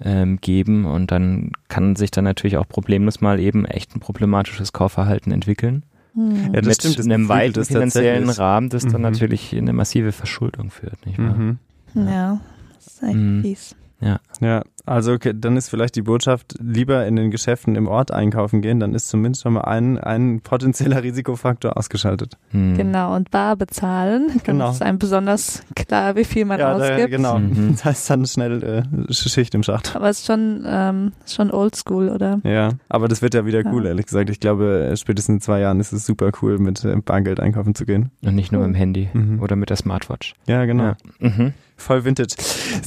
[0.00, 4.72] ähm, geben und dann kann sich dann natürlich auch problemlos mal eben echt ein problematisches
[4.72, 5.84] Kaufverhalten entwickeln.
[6.14, 9.02] Ja, das mit stimmt, das einem weiten finanziellen Rahmen, das dann mhm.
[9.02, 11.34] natürlich in eine massive Verschuldung führt, nicht wahr?
[11.34, 11.58] Mhm.
[11.94, 12.40] Ja,
[12.74, 13.42] das ist echt mhm.
[13.42, 13.76] fies.
[14.02, 14.20] Ja.
[14.40, 18.60] Ja, also okay, dann ist vielleicht die Botschaft, lieber in den Geschäften im Ort einkaufen
[18.60, 22.36] gehen, dann ist zumindest schon mal ein, ein potenzieller Risikofaktor ausgeschaltet.
[22.50, 22.76] Hm.
[22.76, 24.40] Genau, und bar bezahlen.
[24.44, 24.66] Genau.
[24.66, 26.98] Das ist einem besonders klar, wie viel man ja, ausgibt.
[26.98, 27.68] Da, genau, mhm.
[27.72, 29.94] das heißt dann schnell äh, Schicht im Schacht.
[29.94, 32.40] Aber es ist schon, ähm, schon oldschool, oder?
[32.42, 33.90] Ja, aber das wird ja wieder cool, ja.
[33.90, 34.30] ehrlich gesagt.
[34.30, 37.76] Ich glaube, äh, spätestens in zwei Jahren ist es super cool, mit äh, Bargeld einkaufen
[37.76, 38.10] zu gehen.
[38.24, 39.40] Und nicht nur mit dem Handy mhm.
[39.40, 40.34] oder mit der Smartwatch.
[40.46, 40.84] Ja, genau.
[40.84, 40.96] Ja.
[41.20, 41.52] Mhm.
[41.82, 42.36] Voll Vintage.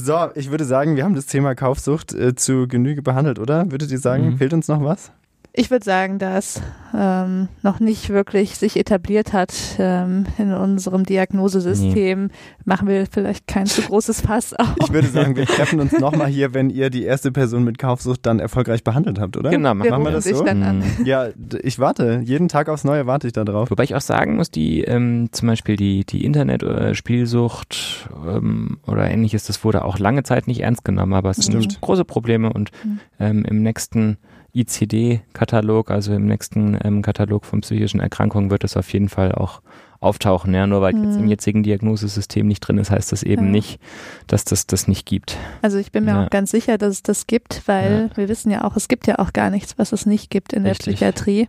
[0.02, 3.70] So, ich würde sagen, wir haben das Thema Kaufsucht äh, zu Genüge behandelt, oder?
[3.70, 4.36] Würdet ihr sagen, mhm.
[4.38, 5.12] fehlt uns noch was?
[5.58, 6.60] Ich würde sagen, dass
[6.94, 12.32] ähm, noch nicht wirklich sich etabliert hat ähm, in unserem Diagnosesystem, nee.
[12.66, 14.74] machen wir vielleicht kein zu großes Fass auf.
[14.82, 18.26] Ich würde sagen, wir treffen uns nochmal hier, wenn ihr die erste Person mit Kaufsucht
[18.26, 19.48] dann erfolgreich behandelt habt, oder?
[19.48, 20.44] Genau, wir machen wir das so?
[20.44, 20.78] Dann an.
[20.80, 21.06] Mhm.
[21.06, 21.28] Ja,
[21.62, 22.20] ich warte.
[22.22, 23.70] Jeden Tag aufs Neue warte ich da drauf.
[23.70, 29.44] Wobei ich auch sagen muss, die ähm, zum Beispiel die, die Internet-Spielsucht ähm, oder ähnliches,
[29.44, 31.62] das wurde auch lange Zeit nicht ernst genommen, aber es Stimmt.
[31.62, 33.00] sind große Probleme und mhm.
[33.18, 34.18] ähm, im nächsten
[34.60, 39.60] ICD-Katalog, also im nächsten ähm, Katalog von psychischen Erkrankungen, wird es auf jeden Fall auch
[40.00, 40.54] auftauchen.
[40.54, 41.04] Ja, nur weil mhm.
[41.04, 43.50] jetzt im jetzigen Diagnosesystem nicht drin ist, heißt das eben ja.
[43.52, 43.80] nicht,
[44.26, 45.36] dass das das nicht gibt.
[45.62, 46.24] Also ich bin mir ja.
[46.24, 48.16] auch ganz sicher, dass es das gibt, weil ja.
[48.16, 50.66] wir wissen ja auch, es gibt ja auch gar nichts, was es nicht gibt in
[50.66, 50.84] Richtig.
[50.84, 51.48] der Psychiatrie.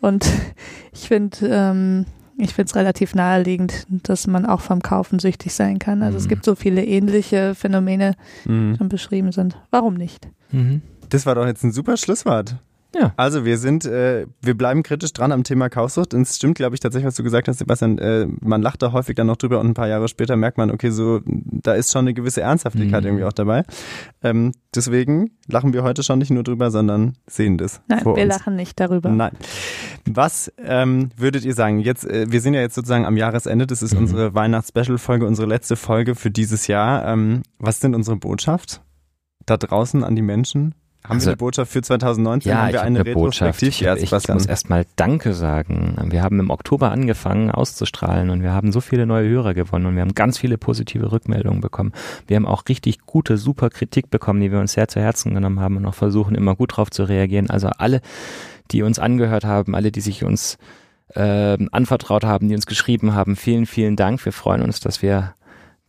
[0.00, 0.26] Und
[0.92, 5.78] ich finde, ähm, ich finde es relativ naheliegend, dass man auch vom Kaufen süchtig sein
[5.78, 6.02] kann.
[6.02, 6.22] Also mhm.
[6.22, 8.72] es gibt so viele ähnliche Phänomene, mhm.
[8.72, 9.56] die schon beschrieben sind.
[9.70, 10.28] Warum nicht?
[10.50, 10.82] Mhm.
[11.14, 12.56] Das war doch jetzt ein super Schlusswort.
[12.92, 13.12] Ja.
[13.16, 16.12] Also wir sind, äh, wir bleiben kritisch dran am Thema Kaufsucht.
[16.12, 17.98] Und es stimmt, glaube ich, tatsächlich, was du gesagt hast, Sebastian.
[17.98, 20.72] Äh, man lacht da häufig dann noch drüber und ein paar Jahre später merkt man,
[20.72, 23.06] okay, so da ist schon eine gewisse Ernsthaftigkeit mhm.
[23.06, 23.62] irgendwie auch dabei.
[24.24, 27.80] Ähm, deswegen lachen wir heute schon nicht nur drüber, sondern sehen das.
[27.86, 28.26] Nein, wir uns.
[28.26, 29.08] lachen nicht darüber.
[29.08, 29.32] Nein.
[30.04, 31.78] Was ähm, würdet ihr sagen?
[31.78, 33.68] Jetzt, äh, wir sind ja jetzt sozusagen am Jahresende.
[33.68, 34.00] Das ist mhm.
[34.00, 37.06] unsere Weihnachts-Special-Folge, unsere letzte Folge für dieses Jahr.
[37.06, 38.82] Ähm, was sind unsere Botschaft
[39.46, 40.74] da draußen an die Menschen?
[41.06, 42.50] Haben also, wir eine Botschaft für 2019?
[42.50, 43.62] Ja, haben wir ich eine, eine Botschaft.
[43.62, 45.98] Ich, ich, ich muss erstmal Danke sagen.
[46.08, 49.96] Wir haben im Oktober angefangen auszustrahlen und wir haben so viele neue Hörer gewonnen und
[49.96, 51.92] wir haben ganz viele positive Rückmeldungen bekommen.
[52.26, 55.60] Wir haben auch richtig gute, super Kritik bekommen, die wir uns sehr zu Herzen genommen
[55.60, 57.50] haben und auch versuchen, immer gut drauf zu reagieren.
[57.50, 58.00] Also alle,
[58.70, 60.56] die uns angehört haben, alle, die sich uns
[61.10, 64.24] äh, anvertraut haben, die uns geschrieben haben, vielen, vielen Dank.
[64.24, 65.34] Wir freuen uns, dass wir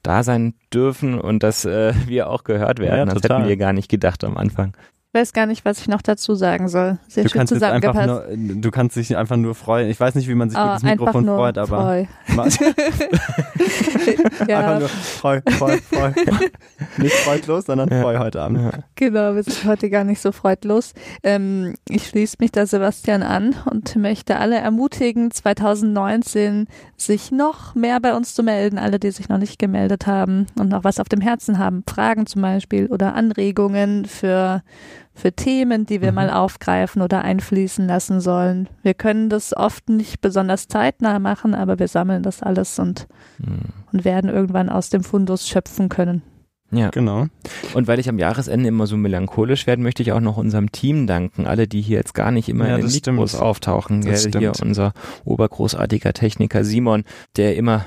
[0.03, 3.07] da sein dürfen und dass äh, wir auch gehört werden.
[3.07, 4.74] Ja, das hätten wir gar nicht gedacht am Anfang
[5.16, 6.97] weiß gar nicht, was ich noch dazu sagen soll.
[7.07, 8.07] Sehr du schön kannst zusammengepasst.
[8.07, 8.26] Nur,
[8.61, 9.89] du kannst dich einfach nur freuen.
[9.89, 11.95] Ich weiß nicht, wie man sich oh, für das Mikrofon freut, aber.
[14.47, 14.59] ja.
[14.59, 16.11] Einfach nur freu, freu, freu.
[16.97, 18.01] Nicht freudlos, sondern ja.
[18.01, 18.84] freu heute Abend.
[18.95, 20.93] Genau, wir sind heute gar nicht so freudlos.
[21.24, 28.01] Ähm, ich schließe mich da Sebastian an und möchte alle ermutigen, 2019 sich noch mehr
[28.01, 28.78] bei uns zu melden.
[28.78, 31.84] Alle, die sich noch nicht gemeldet haben und noch was auf dem Herzen haben.
[31.88, 34.61] Fragen zum Beispiel oder Anregungen für
[35.16, 36.16] für Themen, die wir mhm.
[36.16, 38.68] mal aufgreifen oder einfließen lassen sollen.
[38.84, 43.07] Wir können das oft nicht besonders zeitnah machen, aber wir sammeln das alles und,
[43.39, 43.59] mhm.
[43.91, 46.22] und werden irgendwann aus dem Fundus schöpfen können.
[46.72, 47.28] Ja, genau.
[47.74, 51.05] Und weil ich am Jahresende immer so melancholisch werde, möchte ich auch noch unserem Team
[51.05, 51.45] danken.
[51.45, 53.43] Alle, die hier jetzt gar nicht immer ja, in den Mikros stimmt.
[53.43, 54.01] auftauchen.
[54.01, 54.93] Das ja, hier unser
[55.26, 57.03] obergroßartiger Techniker Simon,
[57.38, 57.86] der immer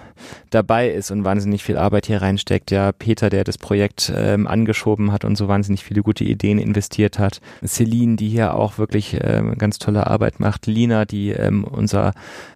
[0.50, 2.70] dabei ist und wahnsinnig viel Arbeit hier reinsteckt.
[2.70, 7.18] Ja, Peter, der das Projekt ähm, angeschoben hat und so wahnsinnig viele gute Ideen investiert
[7.18, 7.40] hat.
[7.66, 10.66] Celine, die hier auch wirklich ähm, ganz tolle Arbeit macht.
[10.66, 12.12] Lina, die ähm, unser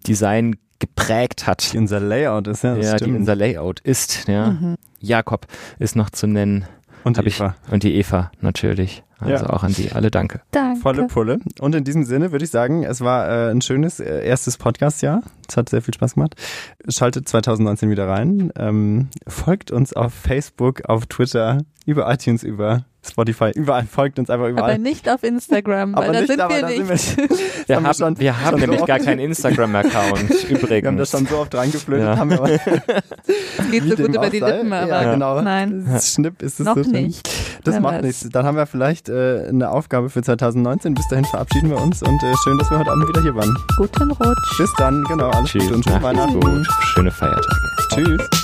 [0.07, 1.73] Design geprägt hat.
[1.73, 2.75] Die unser Layout ist, ja.
[2.75, 3.01] ja, stimmt.
[3.01, 4.51] die unser Layout ist, ja.
[4.51, 4.75] Mhm.
[4.99, 5.47] Jakob
[5.79, 6.65] ist noch zu nennen.
[7.03, 7.55] Und die Eva.
[7.67, 9.03] Ich, und die Eva, natürlich.
[9.19, 9.49] Also ja.
[9.51, 10.41] auch an die alle danke.
[10.51, 10.81] Danke.
[10.81, 11.39] Volle Pulle.
[11.59, 15.21] Und in diesem Sinne würde ich sagen, es war äh, ein schönes äh, erstes Podcast-Jahr.
[15.47, 16.35] Es hat sehr viel Spaß gemacht.
[16.89, 18.51] Schaltet 2019 wieder rein.
[18.57, 24.47] Ähm, folgt uns auf Facebook, auf Twitter, über iTunes, über Spotify, überall folgt uns einfach
[24.47, 24.71] überall.
[24.71, 27.03] Aber nicht auf Instagram, weil da nicht, sind wir nicht.
[27.63, 30.69] Sind wir, wir, haben, schon, wir haben nämlich so gar keinen Instagram-Account übrigens.
[30.83, 32.05] Wir haben das schon so oft reingeflötet.
[32.05, 32.17] Ja.
[32.17, 32.41] Haben wir
[33.57, 35.41] es geht so gut über die Lippen, aber ja, genau.
[35.41, 35.87] nein.
[36.01, 37.27] Schnipp ist es Noch so nicht.
[37.63, 38.01] Das Wer macht weiß.
[38.03, 38.29] nichts.
[38.29, 40.93] Dann haben wir vielleicht äh, eine Aufgabe für 2019.
[40.93, 43.55] Bis dahin verabschieden wir uns und äh, schön, dass wir heute Abend wieder hier waren.
[43.77, 44.57] Guten Rutsch.
[44.57, 45.29] Bis dann, genau.
[45.29, 45.63] Alles Tschüss.
[45.63, 46.39] Gute und schöne Weihnachten.
[46.39, 46.67] Gut.
[46.93, 47.47] Schöne Feiertage.
[47.93, 48.42] Tschüss.